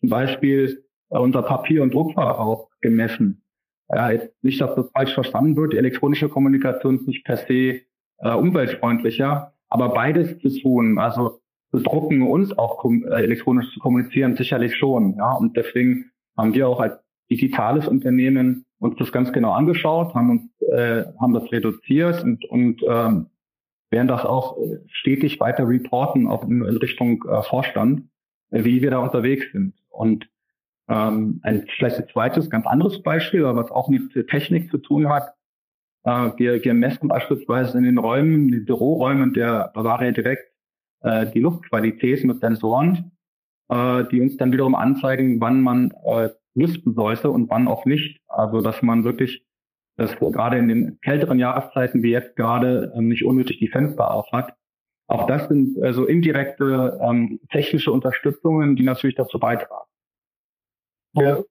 zum 0.00 0.10
Beispiel 0.10 0.84
äh, 1.10 1.18
unser 1.18 1.42
Papier- 1.42 1.82
und 1.82 1.92
Druckverbrauch 1.92 2.68
gemessen. 2.80 3.42
Ja, 3.92 4.10
nicht, 4.42 4.60
dass 4.60 4.74
das 4.74 4.90
falsch 4.92 5.14
verstanden 5.14 5.56
wird. 5.56 5.72
Die 5.72 5.78
elektronische 5.78 6.28
Kommunikation 6.28 6.96
ist 6.96 7.06
nicht 7.06 7.24
per 7.24 7.36
se 7.36 7.80
äh, 8.18 8.34
umweltfreundlicher, 8.34 9.52
aber 9.68 9.88
beides 9.90 10.38
zu 10.38 10.48
tun, 10.60 10.98
also 10.98 11.40
zu 11.70 11.78
drucken 11.78 12.22
und 12.22 12.58
auch 12.58 12.84
äh, 12.84 13.22
elektronisch 13.22 13.72
zu 13.72 13.80
kommunizieren, 13.80 14.36
sicherlich 14.36 14.76
schon. 14.76 15.16
Ja, 15.16 15.32
und 15.32 15.56
deswegen 15.56 16.10
haben 16.36 16.54
wir 16.54 16.68
auch 16.68 16.80
als 16.80 16.94
digitales 17.30 17.86
Unternehmen 17.88 18.64
uns 18.78 18.96
das 18.98 19.12
ganz 19.12 19.32
genau 19.32 19.52
angeschaut, 19.52 20.14
haben 20.14 20.30
uns, 20.30 20.62
äh, 20.72 21.04
haben 21.20 21.32
das 21.32 21.50
reduziert 21.52 22.22
und, 22.22 22.44
und 22.46 22.82
ähm, 22.86 23.26
werden 23.90 24.08
das 24.08 24.24
auch 24.24 24.56
stetig 24.88 25.40
weiter 25.40 25.68
reporten, 25.68 26.28
auch 26.28 26.44
in, 26.44 26.64
in 26.64 26.76
Richtung 26.76 27.24
äh, 27.28 27.42
Vorstand, 27.42 28.08
äh, 28.50 28.64
wie 28.64 28.82
wir 28.82 28.90
da 28.90 28.98
unterwegs 28.98 29.46
sind. 29.52 29.74
Und 29.88 30.29
ähm, 30.90 31.40
ein 31.42 31.66
vielleicht 31.76 31.96
ein 31.96 32.08
zweites, 32.12 32.50
ganz 32.50 32.66
anderes 32.66 33.02
Beispiel, 33.02 33.46
aber 33.46 33.62
was 33.62 33.70
auch 33.70 33.88
mit 33.88 34.12
Technik 34.28 34.70
zu 34.70 34.78
tun 34.78 35.08
hat. 35.08 35.34
Äh, 36.04 36.32
wir, 36.36 36.64
wir 36.64 36.74
messen 36.74 37.08
beispielsweise 37.08 37.78
in 37.78 37.84
den 37.84 37.98
Räumen, 37.98 38.46
in 38.46 38.52
den 38.52 38.64
Büroräumen 38.64 39.32
der 39.32 39.70
Bavaria 39.72 40.10
direkt 40.10 40.52
äh, 41.02 41.26
die 41.26 41.40
Luftqualität 41.40 42.24
mit 42.24 42.40
Sensoren, 42.40 43.12
äh, 43.68 44.04
die 44.10 44.20
uns 44.20 44.36
dann 44.36 44.52
wiederum 44.52 44.74
anzeigen, 44.74 45.40
wann 45.40 45.62
man 45.62 45.92
äh, 46.04 46.30
lüften 46.54 46.94
sollte 46.94 47.30
und 47.30 47.48
wann 47.48 47.68
auch 47.68 47.86
nicht. 47.86 48.20
Also 48.26 48.60
dass 48.60 48.82
man 48.82 49.04
wirklich 49.04 49.46
dass 50.00 50.16
gerade 50.16 50.56
in 50.56 50.68
den 50.68 50.98
kälteren 51.02 51.38
Jahreszeiten 51.38 52.02
wie 52.02 52.12
jetzt 52.12 52.34
gerade 52.34 52.90
ähm, 52.96 53.08
nicht 53.08 53.22
unnötig 53.22 53.58
die 53.58 53.68
Fenster 53.68 54.10
auf 54.10 54.32
hat. 54.32 54.54
Auch 55.08 55.26
das 55.26 55.46
sind 55.48 55.82
also 55.82 56.06
indirekte 56.06 56.98
ähm, 57.02 57.38
technische 57.50 57.92
Unterstützungen, 57.92 58.76
die 58.76 58.82
natürlich 58.82 59.16
dazu 59.16 59.38
beitragen. 59.38 59.89
Ja, 61.14 61.42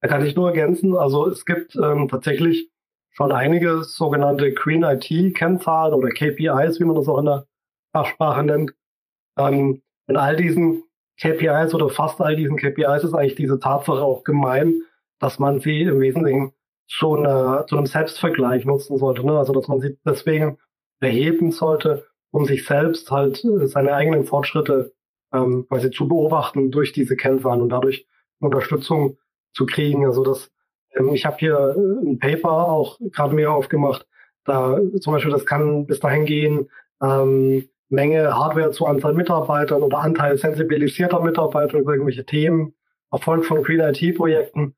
da 0.00 0.08
kann 0.08 0.26
ich 0.26 0.34
nur 0.34 0.48
ergänzen. 0.48 0.96
Also 0.96 1.28
es 1.28 1.44
gibt 1.44 1.76
ähm, 1.76 2.08
tatsächlich 2.08 2.68
schon 3.10 3.32
einige 3.32 3.84
sogenannte 3.84 4.52
Green 4.52 4.82
IT-Kennzahlen 4.82 5.94
oder 5.94 6.08
KPIs, 6.08 6.80
wie 6.80 6.84
man 6.84 6.96
das 6.96 7.08
auch 7.08 7.18
in 7.18 7.26
der 7.26 7.46
Fachsprache 7.92 8.42
nennt. 8.42 8.74
Ähm, 9.38 9.82
in 10.08 10.16
all 10.16 10.36
diesen 10.36 10.82
KPIs 11.20 11.74
oder 11.74 11.88
fast 11.88 12.20
all 12.20 12.36
diesen 12.36 12.56
KPIs 12.56 13.04
ist 13.04 13.14
eigentlich 13.14 13.36
diese 13.36 13.60
Tatsache 13.60 14.02
auch 14.02 14.24
gemein, 14.24 14.82
dass 15.20 15.38
man 15.38 15.60
sie 15.60 15.82
im 15.82 16.00
Wesentlichen 16.00 16.52
schon 16.88 17.24
äh, 17.24 17.64
zu 17.66 17.76
einem 17.76 17.86
Selbstvergleich 17.86 18.64
nutzen 18.64 18.98
sollte. 18.98 19.24
Ne? 19.24 19.38
Also 19.38 19.52
dass 19.52 19.68
man 19.68 19.80
sie 19.80 19.96
deswegen 20.04 20.58
erheben 21.00 21.52
sollte, 21.52 22.06
um 22.32 22.44
sich 22.44 22.64
selbst 22.66 23.10
halt 23.10 23.44
äh, 23.44 23.66
seine 23.66 23.94
eigenen 23.94 24.24
Fortschritte 24.24 24.92
ähm, 25.32 25.66
quasi 25.68 25.90
zu 25.90 26.08
beobachten 26.08 26.70
durch 26.70 26.92
diese 26.92 27.16
Kennzahlen 27.16 27.62
und 27.62 27.68
dadurch 27.68 28.06
Unterstützung 28.42 29.18
zu 29.54 29.66
kriegen. 29.66 30.06
Also 30.06 30.22
das, 30.22 30.50
ähm, 30.94 31.14
ich 31.14 31.24
habe 31.26 31.36
hier 31.38 31.74
äh, 31.76 32.06
ein 32.06 32.18
Paper 32.18 32.68
auch 32.68 32.98
gerade 33.12 33.34
mir 33.34 33.52
aufgemacht. 33.52 34.06
Da 34.44 34.78
zum 35.00 35.12
Beispiel, 35.12 35.32
das 35.32 35.46
kann 35.46 35.86
bis 35.86 36.00
dahin 36.00 36.24
gehen, 36.24 36.68
ähm, 37.02 37.68
Menge 37.88 38.34
Hardware 38.34 38.70
zu 38.70 38.86
Anzahl 38.86 39.12
Mitarbeitern 39.12 39.82
oder 39.82 39.98
Anteil 39.98 40.38
sensibilisierter 40.38 41.20
Mitarbeiter 41.20 41.78
über 41.78 41.92
irgendwelche 41.92 42.24
Themen, 42.24 42.74
Erfolg 43.10 43.44
von 43.44 43.62
Green 43.62 43.80
IT-Projekten 43.80 44.74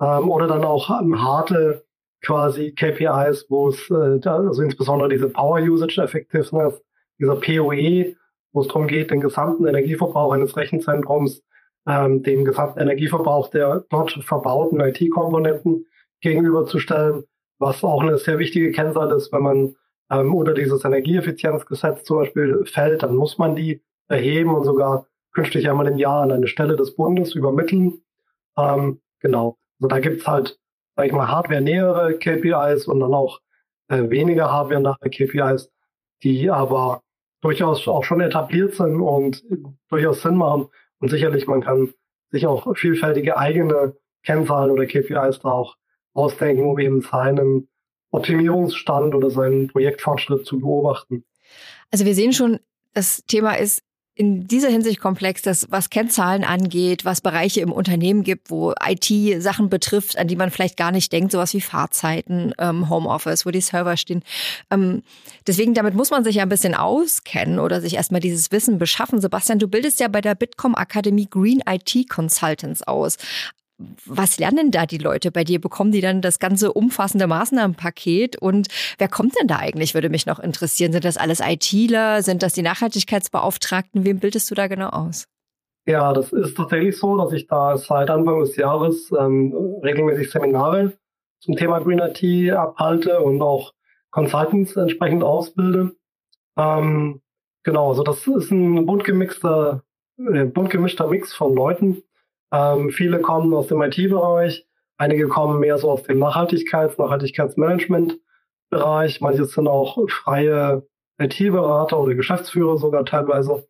ähm, 0.00 0.28
oder 0.28 0.48
dann 0.48 0.64
auch 0.64 0.90
ähm, 1.00 1.22
harte 1.22 1.84
quasi 2.22 2.72
KPIs, 2.72 3.46
wo 3.48 3.68
es 3.68 3.88
äh, 3.90 4.28
also 4.28 4.62
insbesondere 4.62 5.08
diese 5.08 5.28
Power 5.28 5.60
Usage 5.60 6.02
Effectiveness, 6.02 6.82
dieser 7.20 7.36
POE, 7.36 8.16
wo 8.52 8.60
es 8.60 8.66
darum 8.66 8.88
geht, 8.88 9.12
den 9.12 9.20
gesamten 9.20 9.66
Energieverbrauch 9.66 10.32
eines 10.32 10.56
Rechenzentrums 10.56 11.42
ähm, 11.86 12.22
dem 12.22 12.44
gesamten 12.44 12.80
Energieverbrauch 12.80 13.48
der 13.50 13.84
dort 13.90 14.12
verbauten 14.24 14.80
IT-Komponenten 14.80 15.86
gegenüberzustellen, 16.20 17.24
was 17.58 17.84
auch 17.84 18.02
eine 18.02 18.18
sehr 18.18 18.38
wichtige 18.38 18.72
Kennzahl 18.72 19.12
ist, 19.12 19.32
wenn 19.32 19.42
man 19.42 19.76
ähm, 20.10 20.34
unter 20.34 20.54
dieses 20.54 20.84
Energieeffizienzgesetz 20.84 22.04
zum 22.04 22.18
Beispiel 22.18 22.64
fällt, 22.66 23.02
dann 23.02 23.16
muss 23.16 23.38
man 23.38 23.56
die 23.56 23.82
erheben 24.08 24.54
und 24.54 24.64
sogar 24.64 25.06
künftig 25.32 25.68
einmal 25.68 25.86
im 25.86 25.98
Jahr 25.98 26.22
an 26.22 26.32
eine 26.32 26.48
Stelle 26.48 26.76
des 26.76 26.94
Bundes 26.94 27.34
übermitteln. 27.34 28.02
Ähm, 28.56 29.00
genau. 29.20 29.58
Also 29.80 29.88
da 29.88 30.00
gibt's 30.00 30.26
halt, 30.26 30.58
sag 30.96 31.06
ich 31.06 31.12
mal, 31.12 31.28
hardware-nähere 31.28 32.18
KPIs 32.18 32.86
und 32.86 33.00
dann 33.00 33.14
auch 33.14 33.40
äh, 33.88 34.08
weniger 34.08 34.50
hardware-nahe 34.50 35.10
KPIs, 35.10 35.70
die 36.22 36.50
aber 36.50 37.02
durchaus 37.42 37.86
auch 37.86 38.04
schon 38.04 38.20
etabliert 38.20 38.74
sind 38.74 39.00
und 39.00 39.44
durchaus 39.88 40.22
Sinn 40.22 40.36
machen. 40.36 40.68
Und 41.00 41.10
sicherlich, 41.10 41.46
man 41.46 41.62
kann 41.62 41.92
sich 42.30 42.46
auch 42.46 42.76
vielfältige 42.76 43.36
eigene 43.36 43.96
Kennzahlen 44.24 44.70
oder 44.70 44.86
KPIs 44.86 45.40
da 45.40 45.50
auch 45.50 45.76
ausdenken, 46.14 46.64
um 46.64 46.78
eben 46.78 47.02
seinen 47.02 47.68
Optimierungsstand 48.10 49.14
oder 49.14 49.30
seinen 49.30 49.68
Projektfortschritt 49.68 50.46
zu 50.46 50.58
beobachten. 50.58 51.24
Also 51.90 52.04
wir 52.04 52.14
sehen 52.14 52.32
schon, 52.32 52.58
das 52.94 53.24
Thema 53.26 53.54
ist 53.54 53.82
in 54.16 54.48
dieser 54.48 54.70
Hinsicht 54.70 54.98
komplex, 54.98 55.42
dass 55.42 55.70
was 55.70 55.90
Kennzahlen 55.90 56.42
angeht, 56.42 57.04
was 57.04 57.20
Bereiche 57.20 57.60
im 57.60 57.70
Unternehmen 57.70 58.24
gibt, 58.24 58.50
wo 58.50 58.72
IT 58.82 59.42
Sachen 59.42 59.68
betrifft, 59.68 60.16
an 60.18 60.26
die 60.26 60.36
man 60.36 60.50
vielleicht 60.50 60.78
gar 60.78 60.90
nicht 60.90 61.12
denkt, 61.12 61.32
sowas 61.32 61.52
wie 61.52 61.60
Fahrzeiten, 61.60 62.54
ähm, 62.58 62.88
Homeoffice, 62.88 63.44
wo 63.44 63.50
die 63.50 63.60
Server 63.60 63.98
stehen. 63.98 64.22
Ähm, 64.70 65.02
deswegen, 65.46 65.74
damit 65.74 65.94
muss 65.94 66.10
man 66.10 66.24
sich 66.24 66.36
ja 66.36 66.44
ein 66.44 66.48
bisschen 66.48 66.74
auskennen 66.74 67.58
oder 67.58 67.82
sich 67.82 67.94
erstmal 67.94 68.22
dieses 68.22 68.50
Wissen 68.50 68.78
beschaffen. 68.78 69.20
Sebastian, 69.20 69.58
du 69.58 69.68
bildest 69.68 70.00
ja 70.00 70.08
bei 70.08 70.22
der 70.22 70.34
Bitkom 70.34 70.74
Akademie 70.74 71.28
Green 71.28 71.62
IT 71.68 72.08
Consultants 72.08 72.82
aus 72.82 73.18
was 73.78 74.38
lernen 74.38 74.70
da 74.70 74.86
die 74.86 74.98
Leute 74.98 75.30
bei 75.30 75.44
dir? 75.44 75.60
Bekommen 75.60 75.92
die 75.92 76.00
dann 76.00 76.22
das 76.22 76.38
ganze 76.38 76.72
umfassende 76.72 77.26
Maßnahmenpaket? 77.26 78.36
Und 78.36 78.68
wer 78.98 79.08
kommt 79.08 79.38
denn 79.38 79.48
da 79.48 79.56
eigentlich, 79.56 79.94
würde 79.94 80.08
mich 80.08 80.26
noch 80.26 80.38
interessieren. 80.38 80.92
Sind 80.92 81.04
das 81.04 81.18
alles 81.18 81.40
ITler? 81.40 82.22
Sind 82.22 82.42
das 82.42 82.54
die 82.54 82.62
Nachhaltigkeitsbeauftragten? 82.62 84.04
Wem 84.04 84.18
bildest 84.18 84.50
du 84.50 84.54
da 84.54 84.66
genau 84.66 84.88
aus? 84.88 85.26
Ja, 85.86 86.12
das 86.12 86.32
ist 86.32 86.56
tatsächlich 86.56 86.96
so, 86.98 87.16
dass 87.16 87.32
ich 87.32 87.46
da 87.46 87.76
seit 87.76 88.10
Anfang 88.10 88.40
des 88.40 88.56
Jahres 88.56 89.12
ähm, 89.16 89.54
regelmäßig 89.82 90.30
Seminare 90.30 90.94
zum 91.40 91.54
Thema 91.56 91.78
Green 91.80 92.00
IT 92.00 92.52
abhalte 92.52 93.20
und 93.20 93.40
auch 93.40 93.72
Consultants 94.10 94.74
entsprechend 94.74 95.22
ausbilde. 95.22 95.94
Ähm, 96.56 97.20
genau, 97.62 97.90
also 97.90 98.02
das 98.02 98.26
ist 98.26 98.50
ein 98.50 98.86
bunt 98.86 99.04
gemixter, 99.04 99.84
äh, 100.18 100.46
bunt 100.46 100.70
gemischter 100.70 101.06
Mix 101.06 101.34
von 101.34 101.54
Leuten, 101.54 102.02
ähm, 102.56 102.90
viele 102.90 103.20
kommen 103.20 103.52
aus 103.52 103.66
dem 103.66 103.82
IT-Bereich, 103.82 104.66
einige 104.96 105.28
kommen 105.28 105.60
mehr 105.60 105.76
so 105.76 105.90
aus 105.90 106.04
dem 106.04 106.18
Nachhaltigkeits-, 106.18 106.98
Nachhaltigkeitsmanagement-Bereich, 106.98 109.20
manche 109.20 109.44
sind 109.44 109.68
auch 109.68 109.98
freie 110.08 110.88
IT-Berater 111.18 112.00
oder 112.00 112.14
Geschäftsführer 112.14 112.78
sogar 112.78 113.04
teilweise. 113.04 113.68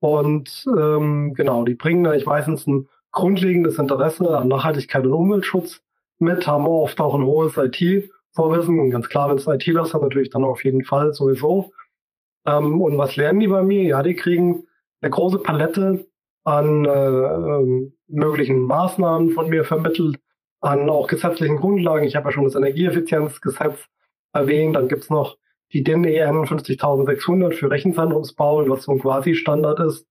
Und 0.00 0.66
ähm, 0.76 1.32
genau, 1.34 1.64
die 1.64 1.74
bringen 1.74 2.06
eigentlich 2.06 2.26
meistens 2.26 2.66
ein 2.66 2.88
grundlegendes 3.12 3.78
Interesse 3.78 4.36
an 4.36 4.48
Nachhaltigkeit 4.48 5.06
und 5.06 5.12
Umweltschutz 5.12 5.80
mit, 6.18 6.46
haben 6.46 6.66
oft 6.66 7.00
auch 7.00 7.14
ein 7.14 7.24
hohes 7.24 7.56
IT-Vorwissen. 7.56 8.80
Und 8.80 8.90
ganz 8.90 9.08
klar, 9.08 9.30
wenn 9.30 9.38
es 9.38 9.46
ITler 9.46 9.86
sind, 9.86 10.02
natürlich 10.02 10.28
dann 10.30 10.44
auf 10.44 10.64
jeden 10.64 10.84
Fall 10.84 11.14
sowieso. 11.14 11.72
Ähm, 12.46 12.82
und 12.82 12.98
was 12.98 13.16
lernen 13.16 13.40
die 13.40 13.48
bei 13.48 13.62
mir? 13.62 13.82
Ja, 13.82 14.02
die 14.02 14.14
kriegen 14.14 14.66
eine 15.00 15.10
große 15.10 15.38
Palette 15.38 16.04
an 16.44 16.84
äh, 16.84 16.90
ähm, 16.90 17.92
möglichen 18.08 18.62
Maßnahmen 18.62 19.30
von 19.30 19.48
mir 19.48 19.64
vermittelt, 19.64 20.18
an 20.60 20.88
auch 20.88 21.06
gesetzlichen 21.06 21.56
Grundlagen. 21.56 22.04
Ich 22.04 22.16
habe 22.16 22.28
ja 22.28 22.32
schon 22.32 22.44
das 22.44 22.54
Energieeffizienzgesetz 22.54 23.78
erwähnt. 24.32 24.76
Dann 24.76 24.88
gibt's 24.88 25.10
noch 25.10 25.36
die 25.72 25.82
DIN 25.82 26.04
EN 26.04 26.46
50600 26.46 27.54
für 27.54 27.70
Rechenzentrumsbau, 27.70 28.68
was 28.68 28.84
so 28.84 28.92
ein 28.92 29.00
Quasi-Standard 29.00 29.80
ist. 29.80 30.06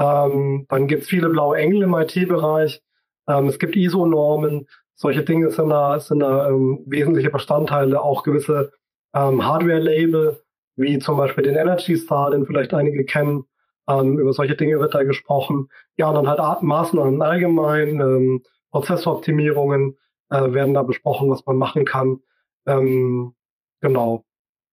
Ähm, 0.00 0.66
dann 0.68 0.88
gibt's 0.88 1.08
viele 1.08 1.28
blaue 1.28 1.58
Engel 1.58 1.82
im 1.82 1.94
IT-Bereich. 1.94 2.82
Ähm, 3.28 3.48
es 3.48 3.58
gibt 3.58 3.76
ISO-Normen. 3.76 4.66
Solche 4.96 5.22
Dinge 5.22 5.50
sind 5.50 5.70
da, 5.70 5.98
sind 6.00 6.20
da 6.20 6.48
ähm, 6.48 6.82
wesentliche 6.86 7.30
Bestandteile. 7.30 8.00
Auch 8.00 8.22
gewisse 8.22 8.72
ähm, 9.14 9.44
Hardware-Label, 9.44 10.40
wie 10.76 10.98
zum 10.98 11.16
Beispiel 11.16 11.44
den 11.44 11.56
Energy 11.56 11.96
Star, 11.96 12.30
den 12.30 12.46
vielleicht 12.46 12.74
einige 12.74 13.04
kennen. 13.04 13.44
Ähm, 13.88 14.18
über 14.18 14.32
solche 14.32 14.56
Dinge 14.56 14.80
wird 14.80 14.94
da 14.94 15.02
gesprochen. 15.02 15.68
Ja, 15.96 16.08
und 16.08 16.14
dann 16.14 16.28
halt 16.28 16.62
Maßnahmen 16.62 17.20
allgemein, 17.22 18.00
ähm, 18.00 18.42
Prozessoptimierungen 18.70 19.96
äh, 20.30 20.52
werden 20.52 20.74
da 20.74 20.82
besprochen, 20.82 21.30
was 21.30 21.44
man 21.46 21.56
machen 21.56 21.84
kann. 21.84 22.20
Ähm, 22.66 23.34
genau. 23.80 24.24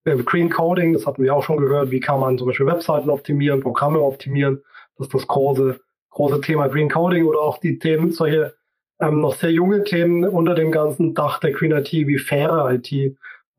Äh, 0.05 0.17
Green 0.17 0.49
Coding, 0.49 0.93
das 0.93 1.05
hatten 1.05 1.23
wir 1.23 1.35
auch 1.35 1.43
schon 1.43 1.57
gehört. 1.57 1.91
Wie 1.91 1.99
kann 1.99 2.19
man 2.19 2.37
zum 2.37 2.47
Beispiel 2.47 2.65
Webseiten 2.65 3.09
optimieren, 3.09 3.61
Programme 3.61 4.01
optimieren? 4.01 4.63
Das 4.97 5.07
ist 5.07 5.13
das 5.13 5.27
große, 5.27 5.79
große 6.09 6.41
Thema 6.41 6.67
Green 6.67 6.89
Coding 6.89 7.25
oder 7.25 7.39
auch 7.41 7.59
die 7.59 7.79
Themen, 7.79 8.11
solche 8.11 8.55
ähm, 8.99 9.19
noch 9.19 9.35
sehr 9.35 9.51
junge 9.51 9.83
Themen 9.83 10.27
unter 10.27 10.55
dem 10.55 10.71
ganzen 10.71 11.13
Dach 11.13 11.39
der 11.39 11.51
Green 11.51 11.71
IT 11.71 11.91
wie 11.91 12.17
faire 12.19 12.71
IT. 12.73 12.91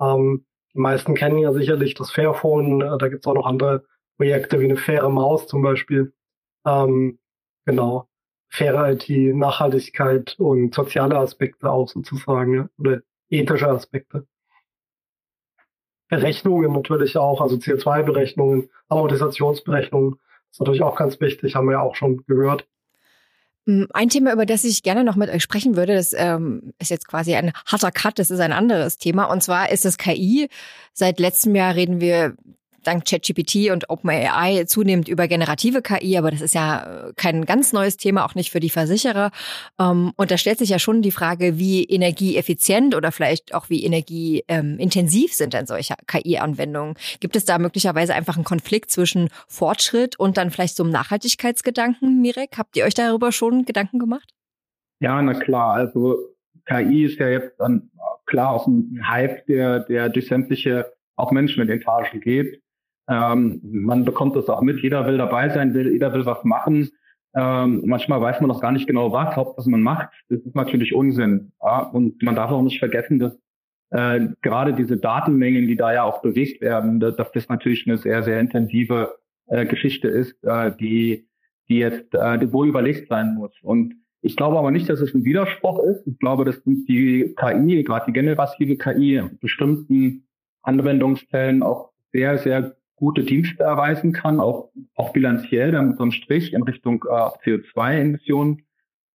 Ähm, 0.01 0.45
die 0.75 0.79
meisten 0.79 1.15
kennen 1.15 1.39
ja 1.39 1.53
sicherlich 1.53 1.95
das 1.95 2.11
Fairphone. 2.11 2.81
Äh, 2.81 2.99
da 2.99 3.09
gibt 3.09 3.25
es 3.25 3.31
auch 3.31 3.35
noch 3.35 3.47
andere 3.47 3.85
Projekte 4.17 4.61
wie 4.61 4.65
eine 4.65 4.77
faire 4.77 5.09
Maus 5.09 5.47
zum 5.47 5.63
Beispiel. 5.63 6.13
Ähm, 6.67 7.19
genau. 7.65 8.09
Faire 8.49 8.93
IT, 8.93 9.09
Nachhaltigkeit 9.09 10.37
und 10.39 10.75
soziale 10.75 11.17
Aspekte 11.17 11.71
auch 11.71 11.89
sozusagen, 11.89 12.55
ja, 12.55 12.69
oder 12.79 13.01
ethische 13.31 13.69
Aspekte. 13.69 14.27
Berechnungen 16.09 16.73
natürlich 16.73 17.17
auch, 17.17 17.41
also 17.41 17.57
CO2-Berechnungen, 17.57 18.69
Amortisationsberechnungen, 18.89 20.21
ist 20.51 20.61
natürlich 20.61 20.83
auch 20.83 20.97
ganz 20.97 21.19
wichtig, 21.21 21.55
haben 21.55 21.67
wir 21.67 21.73
ja 21.73 21.81
auch 21.81 21.97
schon 21.97 22.23
gehört. 22.27 22.67
Mm, 23.65 23.85
ein 23.95 24.11
Thema, 24.11 24.33
über 24.33 24.45
das 24.45 24.65
ich 24.65 24.83
gerne 24.83 25.05
noch 25.05 25.17
mit 25.17 25.31
euch 25.31 25.43
sprechen 25.43 25.77
würde, 25.77 25.95
das 25.95 26.13
ähm, 26.13 26.75
ist 26.79 26.91
jetzt 26.91 27.09
quasi 27.09 27.35
ein 27.35 27.53
harter 27.67 27.91
Cut, 27.91 28.19
das 28.19 28.31
ist 28.31 28.41
ein 28.41 28.53
anderes 28.53 28.99
Thema. 28.99 29.25
Und 29.25 29.43
zwar 29.43 29.71
ist 29.71 29.87
das 29.87 29.97
KI. 29.97 30.49
Seit 30.93 31.19
letztem 31.19 31.55
Jahr 31.55 31.75
reden 31.75 32.01
wir 32.01 32.37
dank 32.83 33.05
ChatGPT 33.05 33.71
und 33.71 33.91
OpenAI 33.91 34.65
zunehmend 34.65 35.09
über 35.09 35.29
generative 35.29 35.83
KI, 35.83 36.17
aber 36.19 36.31
das 36.31 36.41
ist 36.41 36.55
ja 36.55 37.09
äh, 37.09 37.13
kein 37.17 37.45
ganz 37.45 37.73
neues 37.73 37.97
Thema, 37.97 38.25
auch 38.25 38.35
nicht 38.35 38.51
für 38.51 38.61
die 38.61 38.71
Versicherer. 38.71 39.31
Ähm, 39.79 40.13
und 40.17 40.31
da 40.31 40.37
stellt 40.37 40.59
sich 40.59 40.71
ja 40.71 40.79
schon 40.79 41.03
die 41.03 41.11
Frage, 41.11 41.59
wie 41.59 41.85
energieeffizient 41.85 42.95
oder 42.95 43.13
vielleicht 43.13 43.55
auch 43.55 43.71
wie 43.71 43.85
energieintensiv 43.85 45.35
sind 45.35 45.55
denn 45.55 45.67
solche 45.67 45.95
KI-Anwendungen? 46.07 46.95
Gibt 47.21 47.37
es 47.37 47.45
da 47.45 47.59
möglicherweise 47.59 48.15
einfach 48.15 48.37
einen 48.37 48.45
Konflikt 48.45 48.91
zwischen 48.91 49.29
Fortschritt 49.49 50.19
und 50.19 50.37
dann 50.37 50.51
vielleicht 50.51 50.77
so 50.77 50.83
einem 50.83 50.93
Nachhaltigkeitsgedanken, 50.93 52.21
Mirek? 52.21 52.59
Habt 52.59 52.77
ihr 52.77 52.85
euch 52.85 52.95
darüber 52.95 53.33
schon 53.33 53.65
Gedanken 53.65 53.99
gemacht? 53.99 54.31
Ja, 55.01 55.21
na 55.21 55.35
klar. 55.35 55.75
Also 55.75 56.19
KI 56.67 57.05
ist 57.05 57.19
ja 57.19 57.29
jetzt 57.29 57.59
dann 57.59 57.91
klar 58.27 58.51
auch 58.53 58.67
ein 58.67 59.09
Hype, 59.09 59.47
der, 59.47 59.81
der 59.81 60.09
durch 60.09 60.29
sämtliche 60.29 60.93
auch 61.17 61.31
Menschen 61.33 61.61
mit 61.61 61.71
Etagen 61.71 62.21
geht. 62.21 62.62
Ähm, 63.13 63.61
man 63.63 64.05
bekommt 64.05 64.37
das 64.37 64.49
auch 64.49 64.63
mit, 64.63 64.81
jeder 64.81 65.07
will 65.07 65.19
dabei 65.19 65.51
sein, 65.51 65.75
will, 65.75 65.93
jeder 65.93 66.13
will 66.15 66.25
was 66.25 66.43
machen. 66.45 66.89
Ähm, 67.35 67.83
manchmal 67.85 68.21
weiß 68.21 68.41
man 68.41 68.49
noch 68.49 68.61
gar 68.61 68.73
nicht 68.73 68.87
genau, 68.87 69.13
was, 69.13 69.37
was 69.37 69.67
man 69.67 69.83
macht. 69.83 70.09
Das 70.29 70.41
ist 70.41 70.55
natürlich 70.55 70.95
Unsinn. 70.95 71.53
Ja? 71.63 71.81
Und 71.81 72.23
man 72.23 72.37
darf 72.37 72.51
auch 72.51 72.63
nicht 72.63 72.79
vergessen, 72.79 73.19
dass 73.19 73.39
äh, 73.91 74.29
gerade 74.41 74.73
diese 74.73 74.97
Datenmengen, 74.97 75.67
die 75.67 75.77
da 75.77 75.93
ja 75.93 76.05
auch 76.05 76.23
bewegt 76.23 76.63
werden, 76.63 77.01
dass, 77.01 77.17
das 77.17 77.49
natürlich 77.49 77.87
eine 77.87 77.99
sehr, 77.99 78.23
sehr 78.23 78.41
intensive 78.41 79.15
äh, 79.49 79.67
Geschichte 79.67 80.09
ist, 80.09 80.43
äh, 80.45 80.73
die, 80.79 81.29
die 81.69 81.79
jetzt 81.79 82.15
äh, 82.15 82.53
wohl 82.53 82.69
überlegt 82.69 83.09
sein 83.09 83.35
muss. 83.35 83.53
Und 83.63 83.95
ich 84.23 84.37
glaube 84.37 84.59
aber 84.59 84.71
nicht, 84.71 84.89
dass 84.89 85.01
es 85.01 85.15
ein 85.15 85.25
Widerspruch 85.25 85.81
ist. 85.81 86.07
Ich 86.07 86.19
glaube, 86.19 86.45
dass 86.45 86.63
die 86.65 87.35
KI, 87.37 87.83
gerade 87.83 88.07
die 88.07 88.13
generative 88.13 88.77
KI, 88.77 89.17
in 89.17 89.39
bestimmten 89.41 90.27
Anwendungsfällen 90.63 91.63
auch 91.63 91.91
sehr, 92.13 92.39
sehr 92.39 92.77
gute 93.03 93.25
Dienste 93.25 93.65
erweisen 93.65 94.13
kann, 94.13 94.39
auch, 94.39 94.71
auch 94.95 95.13
bilanziell, 95.13 95.73
dann 95.73 95.99
ein 95.99 96.13
Strich 96.13 96.53
in 96.53 96.63
Richtung 96.63 97.05
äh, 97.05 97.31
CO2-Emissionen. 97.43 98.63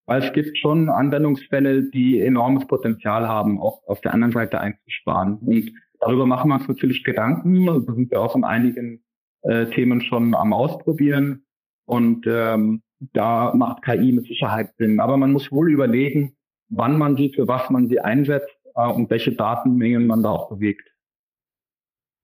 Weil 0.06 0.24
es 0.24 0.34
gibt 0.34 0.58
schon 0.58 0.90
Anwendungsfälle, 0.90 1.90
die 1.90 2.20
enormes 2.20 2.68
Potenzial 2.68 3.30
haben, 3.30 3.62
auch 3.62 3.88
auf 3.88 4.02
der 4.02 4.14
anderen 4.14 4.34
Seite 4.34 4.60
einzusparen. 4.60 5.38
Und 5.38 5.72
darüber 6.02 6.26
machen 6.26 6.50
wir 6.50 6.56
uns 6.56 6.68
natürlich 6.68 7.06
Gedanken. 7.06 7.66
Da 7.66 7.94
sind 7.94 8.12
wir 8.12 8.20
auch 8.20 8.36
in 8.36 8.44
einigen 8.44 9.06
äh, 9.44 9.68
Themen 9.68 10.02
schon 10.02 10.36
am 10.36 10.52
Ausprobieren. 10.52 11.46
Und 11.86 12.26
ähm, 12.28 12.82
da 13.14 13.54
macht 13.56 13.84
KI 13.84 14.12
mit 14.12 14.26
Sicherheit 14.26 14.74
Sinn. 14.78 15.00
Aber 15.00 15.16
man 15.16 15.32
muss 15.32 15.50
wohl 15.50 15.72
überlegen, 15.72 16.36
wann 16.68 16.98
man 16.98 17.16
sie, 17.16 17.32
für 17.34 17.48
was 17.48 17.70
man 17.70 17.88
sie 17.88 18.02
einsetzt 18.02 18.54
äh, 18.76 18.86
und 18.86 19.10
welche 19.10 19.32
Datenmengen 19.32 20.08
man 20.08 20.24
da 20.24 20.32
auch 20.32 20.50
bewegt. 20.50 20.90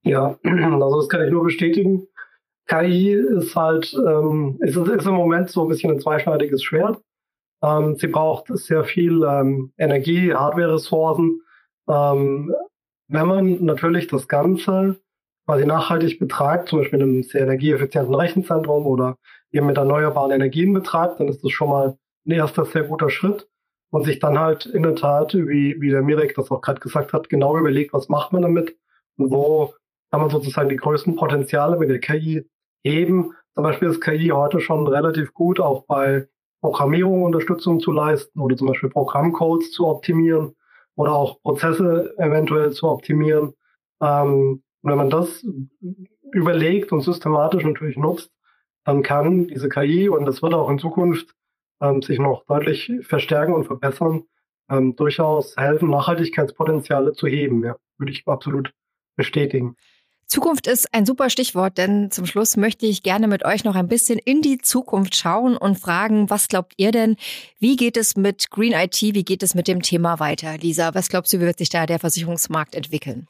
Ja, 0.04 0.38
also 0.44 0.98
das 0.98 1.10
kann 1.10 1.24
ich 1.24 1.32
nur 1.32 1.44
bestätigen. 1.44 2.08
KI 2.68 3.14
ist 3.14 3.56
halt, 3.56 3.94
ähm, 3.94 4.58
ist, 4.62 4.78
ist 4.78 5.06
im 5.06 5.14
Moment 5.14 5.50
so 5.50 5.64
ein 5.64 5.68
bisschen 5.68 5.92
ein 5.92 6.00
zweischneidiges 6.00 6.64
Schwert. 6.64 7.02
Ähm, 7.62 7.96
sie 7.98 8.08
braucht 8.08 8.48
sehr 8.58 8.84
viel 8.84 9.24
ähm, 9.24 9.74
Energie, 9.78 10.34
Hardware-Ressourcen. 10.34 11.42
Ähm, 11.90 12.54
wenn 13.08 13.28
man 13.28 13.64
natürlich 13.64 14.08
das 14.08 14.28
Ganze 14.28 15.00
quasi 15.46 15.66
nachhaltig 15.66 16.20
betreibt, 16.20 16.70
zum 16.70 16.80
Beispiel 16.80 17.00
in 17.00 17.10
einem 17.10 17.24
sehr 17.24 17.42
energieeffizienten 17.42 18.16
Rechenzentrum 18.16 18.86
oder 18.86 19.18
eben 19.52 19.68
mit 19.68 19.78
erneuerbaren 19.78 20.32
Energien 20.32 20.74
betreibt, 20.74 21.20
dann 21.20 21.28
ist 21.28 21.44
das 21.44 21.52
schon 21.52 21.70
mal 21.70 21.98
ein 22.26 22.32
erster 22.32 22.66
sehr 22.66 22.84
guter 22.84 23.10
Schritt 23.10 23.48
und 23.92 24.06
sich 24.06 24.20
dann 24.20 24.40
halt 24.40 24.66
in 24.66 24.84
der 24.84 24.96
Tat, 24.96 25.34
wie, 25.34 25.80
wie 25.80 25.90
der 25.90 26.02
Mirek 26.02 26.34
das 26.36 26.50
auch 26.50 26.62
gerade 26.62 26.80
gesagt 26.80 27.14
hat, 27.14 27.30
genau 27.30 27.58
überlegt, 27.58 27.94
was 27.94 28.10
macht 28.10 28.32
man 28.32 28.42
damit 28.42 28.78
und 29.18 29.32
wo 29.32 29.74
kann 30.14 30.22
man 30.22 30.30
sozusagen 30.30 30.70
die 30.70 30.76
größten 30.76 31.16
Potenziale 31.16 31.76
mit 31.76 31.90
der 31.90 31.98
KI 31.98 32.48
heben. 32.84 33.34
Zum 33.56 33.64
Beispiel 33.64 33.90
ist 33.90 34.00
KI 34.00 34.28
heute 34.28 34.60
schon 34.60 34.86
relativ 34.86 35.34
gut, 35.34 35.60
auch 35.60 35.88
bei 35.88 36.28
Programmierung 36.62 37.24
Unterstützung 37.24 37.80
zu 37.80 37.92
leisten 37.92 38.40
oder 38.40 38.56
zum 38.56 38.68
Beispiel 38.68 38.92
Programmcodes 38.92 39.72
zu 39.72 39.88
optimieren 39.88 40.56
oder 40.94 41.14
auch 41.14 41.42
Prozesse 41.42 42.14
eventuell 42.20 42.74
zu 42.74 42.90
optimieren. 42.90 43.56
Ähm, 44.04 44.62
wenn 44.84 44.98
man 44.98 45.10
das 45.10 45.44
überlegt 46.32 46.92
und 46.92 47.02
systematisch 47.02 47.64
natürlich 47.64 47.98
nutzt, 47.98 48.30
dann 48.86 49.02
kann 49.02 49.48
diese 49.48 49.68
KI, 49.68 50.10
und 50.10 50.26
das 50.26 50.44
wird 50.44 50.54
auch 50.54 50.70
in 50.70 50.78
Zukunft 50.78 51.34
ähm, 51.82 52.04
sich 52.04 52.20
noch 52.20 52.46
deutlich 52.46 52.92
verstärken 53.02 53.56
und 53.56 53.66
verbessern, 53.66 54.26
ähm, 54.70 54.96
durchaus 54.96 55.58
helfen, 55.58 55.90
Nachhaltigkeitspotenziale 55.90 57.14
zu 57.14 57.26
heben. 57.26 57.64
Ja, 57.64 57.78
würde 57.98 58.12
ich 58.12 58.28
absolut 58.28 58.76
bestätigen. 59.16 59.76
Zukunft 60.28 60.68
ist 60.68 60.94
ein 60.94 61.06
super 61.06 61.30
Stichwort, 61.30 61.78
denn 61.78 62.10
zum 62.10 62.26
Schluss 62.26 62.58
möchte 62.58 62.86
ich 62.86 63.04
gerne 63.04 63.28
mit 63.28 63.46
euch 63.46 63.64
noch 63.64 63.76
ein 63.76 63.88
bisschen 63.88 64.20
in 64.20 64.42
die 64.42 64.58
Zukunft 64.58 65.16
schauen 65.16 65.56
und 65.58 65.80
fragen, 65.80 66.30
was 66.30 66.48
glaubt 66.48 66.74
ihr 66.78 66.92
denn? 66.92 67.18
Wie 67.60 67.76
geht 67.76 67.98
es 67.98 68.16
mit 68.16 68.50
Green 68.50 68.74
IT? 68.74 69.02
Wie 69.02 69.24
geht 69.24 69.44
es 69.44 69.56
mit 69.56 69.68
dem 69.68 69.82
Thema 69.82 70.20
weiter? 70.20 70.58
Lisa, 70.58 70.94
was 70.96 71.10
glaubst 71.10 71.34
du, 71.34 71.40
wie 71.40 71.46
wird 71.46 71.60
sich 71.60 71.70
da 71.70 71.86
der 71.86 72.00
Versicherungsmarkt 72.00 72.76
entwickeln? 72.76 73.28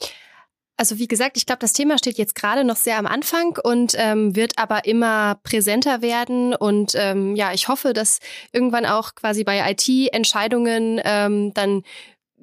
Also 0.76 0.98
wie 0.98 1.06
gesagt, 1.06 1.36
ich 1.36 1.46
glaube, 1.46 1.60
das 1.60 1.72
Thema 1.72 1.98
steht 1.98 2.18
jetzt 2.18 2.34
gerade 2.34 2.64
noch 2.64 2.74
sehr 2.74 2.98
am 2.98 3.06
Anfang 3.06 3.56
und 3.62 3.94
ähm, 3.96 4.34
wird 4.34 4.58
aber 4.58 4.86
immer 4.86 5.36
präsenter 5.44 6.02
werden. 6.02 6.52
Und 6.52 6.94
ähm, 6.96 7.36
ja, 7.36 7.52
ich 7.52 7.68
hoffe, 7.68 7.92
dass 7.92 8.18
irgendwann 8.52 8.84
auch 8.84 9.14
quasi 9.14 9.44
bei 9.44 9.70
IT-Entscheidungen 9.70 11.00
ähm, 11.04 11.54
dann 11.54 11.84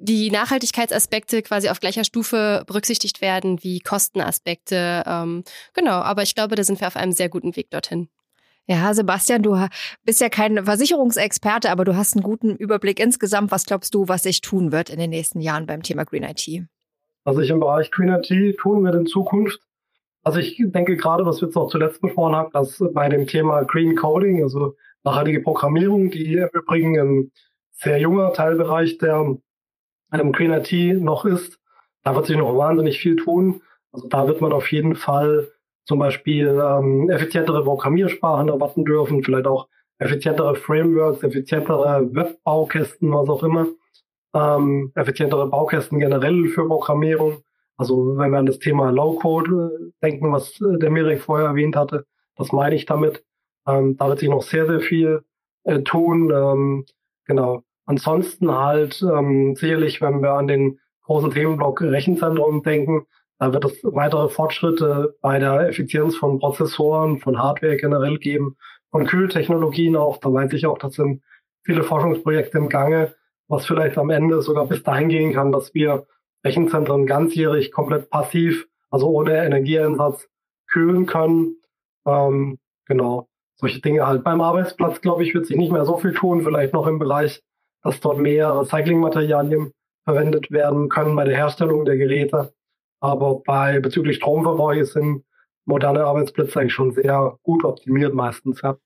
die 0.02 0.30
Nachhaltigkeitsaspekte 0.30 1.42
quasi 1.42 1.68
auf 1.68 1.80
gleicher 1.80 2.04
Stufe 2.04 2.64
berücksichtigt 2.66 3.20
werden 3.20 3.62
wie 3.62 3.80
Kostenaspekte. 3.80 5.04
Ähm, 5.06 5.44
genau, 5.74 6.00
aber 6.02 6.22
ich 6.22 6.34
glaube, 6.34 6.56
da 6.56 6.64
sind 6.64 6.80
wir 6.80 6.88
auf 6.88 6.96
einem 6.96 7.12
sehr 7.12 7.28
guten 7.28 7.56
Weg 7.56 7.70
dorthin. 7.70 8.08
Ja, 8.66 8.94
Sebastian, 8.94 9.42
du 9.42 9.56
bist 10.04 10.20
ja 10.20 10.28
kein 10.28 10.64
Versicherungsexperte, 10.64 11.70
aber 11.70 11.84
du 11.84 11.96
hast 11.96 12.14
einen 12.14 12.22
guten 12.22 12.54
Überblick 12.56 13.00
insgesamt. 13.00 13.50
Was 13.50 13.66
glaubst 13.66 13.94
du, 13.94 14.06
was 14.06 14.22
sich 14.22 14.40
tun 14.40 14.70
wird 14.70 14.88
in 14.90 14.98
den 14.98 15.10
nächsten 15.10 15.40
Jahren 15.40 15.66
beim 15.66 15.82
Thema 15.82 16.04
Green 16.04 16.22
IT? 16.22 16.68
was 17.24 17.36
sich 17.36 17.50
im 17.50 17.60
Bereich 17.60 17.90
Green 17.90 18.08
IT 18.08 18.58
tun 18.58 18.84
wird 18.84 18.94
in 18.94 19.06
Zukunft. 19.06 19.60
Also 20.22 20.38
ich 20.38 20.56
denke 20.58 20.96
gerade, 20.96 21.26
was 21.26 21.40
wir 21.40 21.48
jetzt 21.48 21.56
auch 21.56 21.68
zuletzt 21.68 22.00
besprochen 22.00 22.36
haben, 22.36 22.52
dass 22.52 22.82
bei 22.92 23.08
dem 23.08 23.26
Thema 23.26 23.64
Green 23.64 23.96
Coding, 23.96 24.42
also 24.42 24.76
nachhaltige 25.04 25.40
Programmierung, 25.40 26.10
die 26.10 26.36
im 26.36 26.48
Übrigen 26.52 26.98
ein 26.98 27.32
sehr 27.72 27.98
junger 27.98 28.32
Teilbereich 28.32 28.98
der 28.98 29.36
einem 30.12 30.32
Green 30.32 30.52
IT 30.52 31.00
noch 31.00 31.24
ist, 31.24 31.58
da 32.02 32.14
wird 32.14 32.26
sich 32.26 32.36
noch 32.36 32.56
wahnsinnig 32.56 32.98
viel 32.98 33.16
tun. 33.16 33.62
Also 33.92 34.08
da 34.08 34.26
wird 34.26 34.40
man 34.40 34.52
auf 34.52 34.70
jeden 34.72 34.96
Fall 34.96 35.48
zum 35.84 35.98
Beispiel 35.98 36.48
ähm, 36.48 37.10
effizientere 37.10 37.64
Programmiersprachen 37.64 38.48
erwarten 38.48 38.84
dürfen, 38.84 39.22
vielleicht 39.22 39.46
auch 39.46 39.68
effizientere 39.98 40.54
Frameworks, 40.56 41.22
effizientere 41.22 42.08
Webbaukästen, 42.14 43.12
was 43.12 43.28
auch 43.28 43.42
immer 43.42 43.66
ähm, 44.34 44.92
effizientere 44.94 45.48
Baukästen 45.48 45.98
generell 45.98 46.48
für 46.48 46.66
Programmierung. 46.66 47.42
Also 47.76 48.16
wenn 48.16 48.30
wir 48.30 48.38
an 48.38 48.46
das 48.46 48.58
Thema 48.58 48.90
Low-Code 48.90 49.72
äh, 49.78 49.92
denken, 50.02 50.32
was 50.32 50.60
äh, 50.60 50.78
der 50.78 50.90
Mirek 50.90 51.20
vorher 51.20 51.48
erwähnt 51.48 51.76
hatte, 51.76 52.06
das 52.36 52.52
meine 52.52 52.74
ich 52.74 52.86
damit. 52.86 53.24
Ähm, 53.66 53.96
da 53.96 54.08
wird 54.08 54.20
sich 54.20 54.28
noch 54.28 54.42
sehr, 54.42 54.66
sehr 54.66 54.80
viel 54.80 55.22
äh, 55.64 55.80
tun. 55.82 56.30
Ähm, 56.34 56.86
genau. 57.26 57.62
Ansonsten 57.84 58.50
halt 58.50 59.02
ähm, 59.02 59.56
sicherlich, 59.56 60.00
wenn 60.00 60.22
wir 60.22 60.32
an 60.32 60.46
den 60.46 60.78
großen 61.04 61.30
Themenblock 61.30 61.80
Rechenzentrum 61.82 62.62
denken, 62.62 63.06
da 63.38 63.52
wird 63.52 63.64
es 63.64 63.78
weitere 63.82 64.28
Fortschritte 64.28 65.16
bei 65.20 65.40
der 65.40 65.68
Effizienz 65.68 66.16
von 66.16 66.38
Prozessoren, 66.38 67.18
von 67.18 67.42
Hardware 67.42 67.76
generell 67.76 68.18
geben, 68.18 68.56
von 68.90 69.06
Kühltechnologien 69.06 69.96
auch. 69.96 70.18
Da 70.18 70.32
weiß 70.32 70.52
ich 70.52 70.66
auch, 70.66 70.78
das 70.78 70.94
sind 70.94 71.22
viele 71.64 71.82
Forschungsprojekte 71.82 72.58
im 72.58 72.68
Gange, 72.68 73.14
was 73.48 73.66
vielleicht 73.66 73.98
am 73.98 74.10
Ende 74.10 74.42
sogar 74.42 74.66
bis 74.66 74.82
dahin 74.82 75.08
gehen 75.08 75.32
kann, 75.32 75.50
dass 75.50 75.74
wir 75.74 76.06
Rechenzentren 76.44 77.06
ganzjährig 77.06 77.72
komplett 77.72 78.10
passiv, 78.10 78.66
also 78.90 79.08
ohne 79.08 79.44
Energieeinsatz 79.44 80.28
kühlen 80.68 81.06
können. 81.06 81.56
Ähm, 82.06 82.58
genau, 82.86 83.28
solche 83.56 83.80
Dinge 83.80 84.06
halt. 84.06 84.24
Beim 84.24 84.40
Arbeitsplatz, 84.40 85.00
glaube 85.00 85.24
ich, 85.24 85.34
wird 85.34 85.46
sich 85.46 85.56
nicht 85.56 85.72
mehr 85.72 85.84
so 85.84 85.98
viel 85.98 86.14
tun, 86.14 86.42
vielleicht 86.42 86.72
noch 86.72 86.86
im 86.86 86.98
Bereich, 86.98 87.42
dass 87.82 88.00
dort 88.00 88.18
mehr 88.18 88.60
Recyclingmaterialien 88.60 89.72
verwendet 90.04 90.50
werden 90.50 90.88
können 90.88 91.16
bei 91.16 91.24
der 91.24 91.36
Herstellung 91.36 91.84
der 91.84 91.96
Geräte. 91.96 92.52
Aber 93.00 93.40
bei 93.44 93.80
bezüglich 93.80 94.16
Stromverbrauch 94.16 94.84
sind 94.84 95.24
moderne 95.64 96.04
Arbeitsplätze 96.04 96.60
eigentlich 96.60 96.72
schon 96.72 96.92
sehr 96.92 97.38
gut 97.42 97.64
optimiert 97.64 98.14
meistens. 98.14 98.60
Ja. 98.62 98.76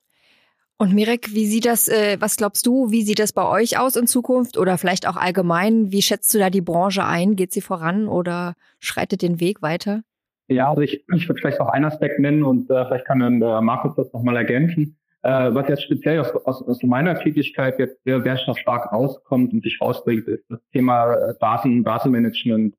Und 0.79 0.93
Mirek, 0.93 1.33
wie 1.33 1.47
sieht 1.47 1.65
das, 1.65 1.89
äh, 1.89 2.19
was 2.21 2.37
glaubst 2.37 2.67
du, 2.67 2.91
wie 2.91 3.03
sieht 3.03 3.19
das 3.19 3.33
bei 3.33 3.49
euch 3.49 3.79
aus 3.79 3.97
in 3.97 4.07
Zukunft 4.07 4.59
oder 4.59 4.77
vielleicht 4.77 5.09
auch 5.09 5.17
allgemein? 5.17 5.91
Wie 5.91 6.03
schätzt 6.03 6.35
du 6.35 6.39
da 6.39 6.51
die 6.51 6.61
Branche 6.61 7.05
ein? 7.05 7.35
Geht 7.35 7.53
sie 7.53 7.63
voran 7.63 8.09
oder 8.09 8.55
schreitet 8.79 9.23
den 9.23 9.41
Weg 9.41 9.63
weiter? 9.63 10.03
Ja, 10.49 10.69
also 10.69 10.83
ich, 10.83 11.03
ich 11.15 11.29
würde 11.29 11.41
vielleicht 11.41 11.61
auch 11.61 11.69
einen 11.69 11.87
Aspekt 11.87 12.21
nennen 12.21 12.45
und 12.45 12.71
äh, 12.71 12.85
vielleicht 12.85 13.07
kann 13.07 13.21
dann 13.21 13.41
äh, 13.41 13.61
Markus 13.63 13.97
das 13.97 14.13
nochmal 14.13 14.37
ergänzen. 14.37 14.99
Äh, 15.27 15.55
was 15.55 15.69
jetzt 15.69 15.83
speziell 15.83 16.21
aus, 16.21 16.31
aus, 16.45 16.63
aus 16.63 16.83
meiner 16.85 17.19
Tätigkeit 17.19 17.81
jetzt 17.81 18.01
sehr, 18.05 18.23
sehr 18.23 18.37
stark 18.37 18.93
rauskommt 18.93 19.53
und 19.53 19.65
sich 19.65 19.81
rausbringt, 19.81 20.29
ist 20.29 20.45
das 20.49 20.61
Thema 20.73 21.15
äh, 21.15 21.35
Daten, 21.41 21.83
Datenmanagement 21.83 22.77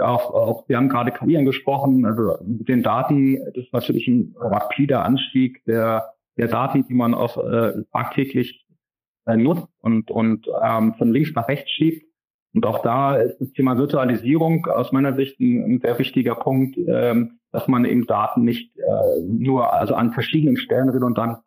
auch, 0.00 0.32
auch 0.32 0.68
wir 0.68 0.78
haben 0.78 0.88
gerade 0.88 1.12
KI 1.12 1.36
angesprochen, 1.36 2.06
also 2.06 2.38
mit 2.44 2.66
den 2.66 2.82
Daten, 2.82 3.38
das 3.54 3.64
ist 3.64 3.72
natürlich 3.74 4.08
ein 4.08 4.34
rapider 4.38 5.04
Anstieg 5.04 5.62
der, 5.66 6.14
der 6.38 6.48
Daten, 6.48 6.86
die 6.88 6.94
man 6.94 7.12
auch 7.12 7.36
äh, 7.36 7.82
tagtäglich 7.92 8.64
äh, 9.26 9.36
nutzt 9.36 9.68
und, 9.80 10.10
und 10.10 10.46
ähm, 10.62 10.94
von 10.94 11.12
links 11.12 11.32
nach 11.34 11.48
rechts 11.48 11.70
schiebt. 11.72 12.06
Und 12.54 12.64
auch 12.64 12.80
da 12.82 13.16
ist 13.16 13.38
das 13.38 13.52
Thema 13.52 13.76
Virtualisierung 13.76 14.66
aus 14.66 14.92
meiner 14.92 15.14
Sicht 15.14 15.38
ein, 15.40 15.74
ein 15.74 15.80
sehr 15.80 15.98
wichtiger 15.98 16.36
Punkt, 16.36 16.78
ähm, 16.78 17.38
dass 17.50 17.68
man 17.68 17.84
eben 17.84 18.06
Daten 18.06 18.44
nicht 18.44 18.76
äh, 18.78 19.20
nur 19.26 19.72
also 19.72 19.94
an 19.94 20.12
verschiedenen 20.12 20.56
Stellen 20.56 20.88
redundant 20.88 21.38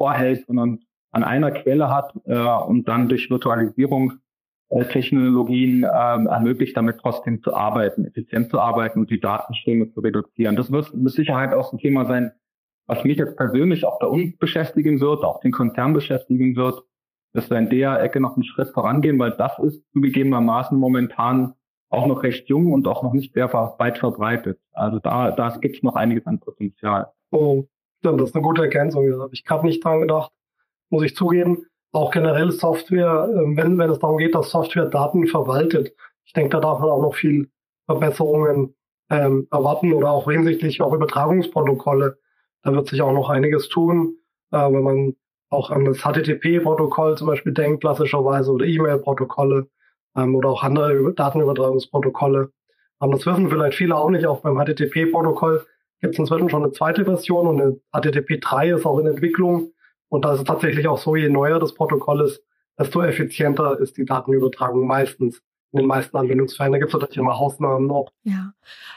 vorhält, 0.00 0.46
sondern 0.46 0.78
an 1.12 1.24
einer 1.24 1.50
Quelle 1.50 1.90
hat 1.90 2.14
äh, 2.24 2.38
und 2.38 2.88
dann 2.88 3.08
durch 3.08 3.28
Virtualisierung 3.28 4.14
äh, 4.70 4.84
Technologien 4.84 5.84
ähm, 5.84 6.26
ermöglicht, 6.26 6.76
damit 6.76 6.98
trotzdem 6.98 7.42
zu 7.42 7.52
arbeiten, 7.52 8.06
effizient 8.06 8.50
zu 8.50 8.58
arbeiten 8.58 9.00
und 9.00 9.10
die 9.10 9.20
Datenströme 9.20 9.92
zu 9.92 10.00
reduzieren. 10.00 10.56
Das 10.56 10.72
wird 10.72 10.94
mit 10.94 11.12
Sicherheit 11.12 11.52
auch 11.52 11.72
ein 11.72 11.78
Thema 11.78 12.06
sein, 12.06 12.32
was 12.86 13.04
mich 13.04 13.18
jetzt 13.18 13.36
persönlich 13.36 13.84
auch 13.84 13.98
bei 13.98 14.06
uns 14.06 14.36
beschäftigen 14.38 15.00
wird, 15.00 15.22
auch 15.22 15.40
den 15.40 15.52
Konzern 15.52 15.92
beschäftigen 15.92 16.56
wird, 16.56 16.82
dass 17.34 17.50
wir 17.50 17.58
in 17.58 17.68
der 17.68 18.00
Ecke 18.00 18.20
noch 18.20 18.36
einen 18.36 18.44
Schritt 18.44 18.70
vorangehen, 18.70 19.18
weil 19.18 19.32
das 19.32 19.58
ist 19.58 19.82
zugegebenermaßen 19.92 20.78
momentan 20.78 21.54
auch 21.88 22.06
noch 22.06 22.22
recht 22.22 22.48
jung 22.48 22.72
und 22.72 22.86
auch 22.86 23.02
noch 23.02 23.12
nicht 23.12 23.34
sehr 23.34 23.52
weit 23.52 23.98
verbreitet. 23.98 24.60
Also 24.72 24.98
da, 25.00 25.32
da 25.32 25.56
gibt 25.60 25.76
es 25.76 25.82
noch 25.82 25.96
einiges 25.96 26.26
an 26.26 26.38
Potenzial. 26.38 27.08
Oh, 27.30 27.64
stimmt, 28.00 28.20
das 28.20 28.30
ist 28.30 28.34
eine 28.34 28.42
gute 28.42 28.62
Ergänzung. 28.62 29.08
Da 29.10 29.18
habe 29.18 29.34
ich 29.34 29.44
gerade 29.44 29.66
nicht 29.66 29.84
dran 29.84 30.00
gedacht, 30.00 30.32
muss 30.90 31.04
ich 31.04 31.14
zugeben 31.14 31.66
auch 31.92 32.10
generell 32.10 32.52
Software, 32.52 33.28
ähm, 33.34 33.56
wenn, 33.56 33.78
wenn 33.78 33.90
es 33.90 33.98
darum 33.98 34.18
geht, 34.18 34.34
dass 34.34 34.50
Software 34.50 34.86
Daten 34.86 35.26
verwaltet. 35.26 35.94
Ich 36.24 36.32
denke, 36.32 36.50
da 36.50 36.60
darf 36.60 36.78
man 36.80 36.90
auch 36.90 37.02
noch 37.02 37.14
viel 37.14 37.50
Verbesserungen 37.86 38.74
ähm, 39.10 39.48
erwarten 39.50 39.92
oder 39.92 40.10
auch 40.10 40.30
hinsichtlich 40.30 40.80
auch 40.80 40.92
Übertragungsprotokolle. 40.92 42.18
Da 42.62 42.72
wird 42.72 42.88
sich 42.88 43.02
auch 43.02 43.12
noch 43.12 43.28
einiges 43.28 43.68
tun, 43.68 44.16
äh, 44.52 44.58
wenn 44.58 44.82
man 44.82 45.16
auch 45.48 45.70
an 45.70 45.84
das 45.84 45.98
HTTP-Protokoll 45.98 47.18
zum 47.18 47.26
Beispiel 47.26 47.52
denkt, 47.52 47.80
klassischerweise, 47.80 48.52
oder 48.52 48.66
E-Mail-Protokolle 48.66 49.68
ähm, 50.16 50.36
oder 50.36 50.50
auch 50.50 50.62
andere 50.62 51.12
Datenübertragungsprotokolle. 51.14 52.52
Aber 53.00 53.12
das 53.12 53.26
wissen 53.26 53.48
vielleicht 53.48 53.76
viele 53.76 53.96
auch 53.96 54.10
nicht. 54.10 54.26
Auch 54.26 54.42
beim 54.42 54.58
HTTP-Protokoll 54.58 55.66
gibt 56.00 56.14
es 56.14 56.18
inzwischen 56.18 56.48
schon 56.48 56.62
eine 56.62 56.72
zweite 56.72 57.04
Version 57.04 57.46
und 57.46 57.60
eine 57.60 57.80
HTTP 57.92 58.40
3 58.40 58.70
ist 58.70 58.86
auch 58.86 58.98
in 58.98 59.06
Entwicklung. 59.06 59.72
Und 60.08 60.24
da 60.24 60.32
ist 60.32 60.40
es 60.40 60.44
tatsächlich 60.44 60.88
auch 60.88 60.98
so, 60.98 61.14
je 61.16 61.28
neuer 61.28 61.58
das 61.58 61.74
Protokoll 61.74 62.22
ist, 62.22 62.42
desto 62.78 63.02
effizienter 63.02 63.78
ist 63.78 63.96
die 63.96 64.04
Datenübertragung 64.04 64.86
meistens. 64.86 65.42
In 65.72 65.78
den 65.78 65.86
meisten 65.86 66.16
Anwendungsfällen. 66.16 66.72
Da 66.72 66.78
gibt 66.78 66.92
es 66.92 67.00
natürlich 67.00 67.18
immer 67.18 67.36
Ausnahmen 67.36 67.86
noch. 67.86 68.10
Ja. 68.24 68.54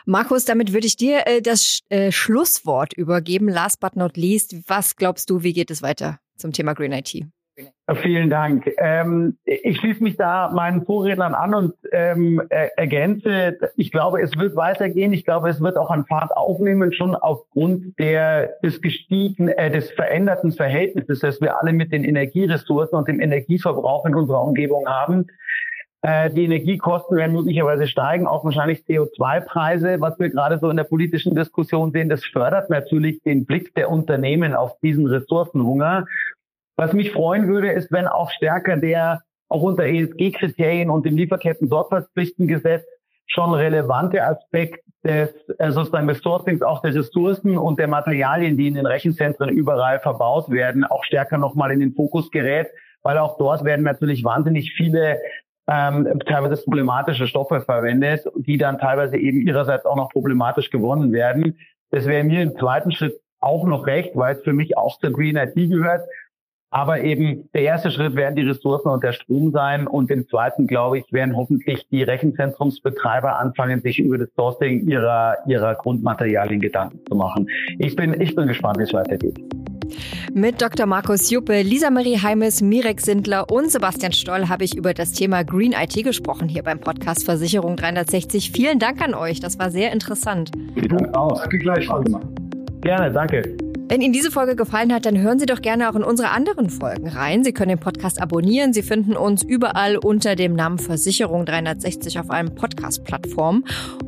Markus, 0.07 0.43
damit 0.45 0.73
würde 0.73 0.87
ich 0.87 0.97
dir 0.97 1.27
äh, 1.27 1.39
das 1.39 1.81
äh, 1.89 2.11
Schlusswort 2.11 2.93
übergeben. 2.93 3.47
Last 3.47 3.79
but 3.79 3.95
not 3.95 4.17
least, 4.17 4.55
was 4.67 4.95
glaubst 4.95 5.29
du, 5.29 5.43
wie 5.43 5.53
geht 5.53 5.69
es 5.69 5.83
weiter 5.83 6.19
zum 6.35 6.51
Thema 6.51 6.73
Green 6.73 6.91
IT? 6.91 7.27
Vielen 8.01 8.29
Dank. 8.29 8.71
Ähm, 8.77 9.37
ich 9.43 9.77
schließe 9.77 10.01
mich 10.01 10.15
da 10.15 10.49
meinen 10.49 10.85
Vorrednern 10.85 11.35
an 11.35 11.53
und 11.53 11.73
ähm, 11.91 12.41
ergänze, 12.49 13.57
ich 13.75 13.91
glaube, 13.91 14.21
es 14.21 14.35
wird 14.37 14.55
weitergehen. 14.55 15.13
Ich 15.13 15.25
glaube, 15.25 15.49
es 15.49 15.61
wird 15.61 15.77
auch 15.77 15.91
an 15.91 16.05
Fahrt 16.05 16.35
aufnehmen, 16.35 16.93
schon 16.93 17.15
aufgrund 17.15 17.99
der, 17.99 18.53
des 18.63 18.81
gestiegen, 18.81 19.49
äh, 19.49 19.69
des 19.69 19.91
veränderten 19.91 20.51
Verhältnisses, 20.53 21.19
das 21.19 21.41
wir 21.41 21.59
alle 21.59 21.73
mit 21.73 21.91
den 21.91 22.03
Energieressourcen 22.03 22.97
und 22.97 23.07
dem 23.07 23.19
Energieverbrauch 23.19 24.05
in 24.05 24.15
unserer 24.15 24.41
Umgebung 24.41 24.87
haben. 24.87 25.27
Äh, 26.03 26.31
die 26.31 26.43
Energiekosten 26.43 27.15
werden 27.15 27.31
möglicherweise 27.31 27.87
steigen, 27.87 28.27
auch 28.27 28.43
wahrscheinlich 28.43 28.79
CO2-Preise, 28.79 30.01
was 30.01 30.19
wir 30.19 30.29
gerade 30.29 30.59
so 30.59 30.69
in 30.69 30.77
der 30.77 30.83
politischen 30.83 31.33
Diskussion 31.33 31.91
sehen. 31.91 32.09
Das 32.09 32.25
fördert 32.25 32.69
natürlich 32.69 33.21
den 33.23 33.45
Blick 33.45 33.73
der 33.75 33.89
Unternehmen 33.89 34.53
auf 34.53 34.77
diesen 34.81 35.07
Ressourcenhunger. 35.07 36.05
Was 36.75 36.93
mich 36.93 37.11
freuen 37.11 37.47
würde, 37.47 37.71
ist, 37.71 37.91
wenn 37.91 38.07
auch 38.07 38.31
stärker 38.31 38.77
der 38.77 39.21
auch 39.49 39.61
unter 39.61 39.83
ESG-Kriterien 39.83 40.89
und 40.89 41.05
dem 41.05 41.15
Lieferketten-Sorgfaltspflichtengesetz 41.15 42.83
schon 43.27 43.53
relevante 43.53 44.23
Aspekt 44.23 44.83
des 45.03 45.29
äh, 45.57 45.71
sozusagen 45.71 46.07
des 46.07 46.19
Sourcings 46.19 46.61
auch 46.61 46.81
der 46.81 46.95
Ressourcen 46.95 47.57
und 47.57 47.79
der 47.79 47.87
Materialien, 47.87 48.57
die 48.57 48.67
in 48.67 48.75
den 48.75 48.85
Rechenzentren 48.85 49.49
überall 49.49 49.99
verbaut 49.99 50.49
werden, 50.49 50.83
auch 50.83 51.03
stärker 51.03 51.37
nochmal 51.37 51.71
in 51.71 51.79
den 51.79 51.93
Fokus 51.93 52.31
gerät, 52.31 52.67
weil 53.03 53.17
auch 53.17 53.37
dort 53.37 53.63
werden 53.63 53.83
natürlich 53.83 54.23
wahnsinnig 54.23 54.73
viele 54.75 55.19
ähm, 55.67 56.19
teilweise 56.25 56.61
problematische 56.63 57.27
Stoffe 57.27 57.61
verwendet, 57.61 58.25
die 58.35 58.57
dann 58.57 58.79
teilweise 58.79 59.17
eben 59.17 59.41
ihrerseits 59.41 59.85
auch 59.85 59.95
noch 59.95 60.09
problematisch 60.09 60.69
gewonnen 60.69 61.11
werden. 61.11 61.57
Das 61.91 62.05
wäre 62.05 62.23
mir 62.23 62.41
im 62.41 62.57
zweiten 62.57 62.91
Schritt 62.91 63.19
auch 63.39 63.65
noch 63.65 63.85
recht, 63.85 64.15
weil 64.15 64.35
es 64.35 64.43
für 64.43 64.53
mich 64.53 64.77
auch 64.77 64.97
zur 64.99 65.11
Green 65.11 65.35
IT 65.35 65.55
gehört. 65.55 66.07
Aber 66.73 67.01
eben 67.01 67.47
der 67.53 67.61
erste 67.61 67.91
Schritt 67.91 68.15
werden 68.15 68.35
die 68.35 68.41
Ressourcen 68.41 68.89
und 68.89 69.03
der 69.03 69.11
Strom 69.11 69.51
sein. 69.51 69.85
Und 69.85 70.09
im 70.09 70.27
zweiten, 70.27 70.65
glaube 70.65 70.97
ich, 70.97 71.13
werden 71.13 71.35
hoffentlich 71.35 71.85
die 71.91 72.01
Rechenzentrumsbetreiber 72.01 73.37
anfangen, 73.37 73.79
sich 73.81 73.99
über 73.99 74.17
das 74.17 74.29
Sourcing 74.35 74.87
ihrer, 74.87 75.37
ihrer 75.45 75.75
Grundmaterialien 75.75 76.59
Gedanken 76.59 76.99
zu 77.07 77.15
machen. 77.15 77.47
Ich 77.77 77.95
bin, 77.95 78.19
ich 78.19 78.33
bin 78.33 78.47
gespannt, 78.47 78.79
wie 78.79 78.83
es 78.83 78.93
weitergeht. 78.93 79.39
Mit 80.33 80.63
Dr. 80.63 80.87
Markus 80.87 81.29
Juppe, 81.29 81.61
Lisa 81.61 81.91
Marie 81.91 82.17
Heimes, 82.17 82.63
Mirek 82.63 83.01
Sindler 83.01 83.51
und 83.51 83.71
Sebastian 83.71 84.11
Stoll 84.11 84.49
habe 84.49 84.63
ich 84.63 84.75
über 84.75 84.95
das 84.95 85.11
Thema 85.11 85.43
Green 85.43 85.73
IT 85.73 86.03
gesprochen 86.03 86.49
hier 86.49 86.63
beim 86.63 86.79
Podcast 86.79 87.23
Versicherung 87.23 87.75
360. 87.75 88.51
Vielen 88.51 88.79
Dank 88.79 88.99
an 88.99 89.13
euch. 89.13 89.39
Das 89.39 89.59
war 89.59 89.69
sehr 89.69 89.91
interessant. 89.91 90.49
Danke 90.75 91.13
auch. 91.13 91.39
Danke 91.39 91.59
gleichfalls. 91.59 92.11
Gerne, 92.81 93.11
danke. 93.11 93.62
Wenn 93.93 94.01
Ihnen 94.01 94.11
diese 94.11 94.31
Folge 94.31 94.55
gefallen 94.55 94.91
hat, 94.91 95.05
dann 95.05 95.19
hören 95.19 95.37
Sie 95.37 95.45
doch 95.45 95.61
gerne 95.61 95.87
auch 95.87 95.93
in 95.93 96.03
unsere 96.03 96.31
anderen 96.31 96.71
Folgen 96.71 97.09
rein. 97.09 97.43
Sie 97.43 97.53
können 97.53 97.69
den 97.69 97.79
Podcast 97.79 98.19
abonnieren. 98.19 98.73
Sie 98.73 98.81
finden 98.81 99.15
uns 99.15 99.43
überall 99.43 99.97
unter 99.97 100.35
dem 100.35 100.55
Namen 100.55 100.79
Versicherung 100.79 101.45
360 101.45 102.17
auf 102.17 102.31
allen 102.31 102.55
Podcast-Plattformen. 102.55 103.65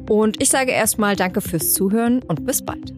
Und 0.09 0.41
ich 0.41 0.49
sage 0.49 0.71
erstmal 0.71 1.15
Danke 1.15 1.39
fürs 1.39 1.75
Zuhören 1.75 2.23
und 2.23 2.47
bis 2.47 2.65
bald. 2.65 2.95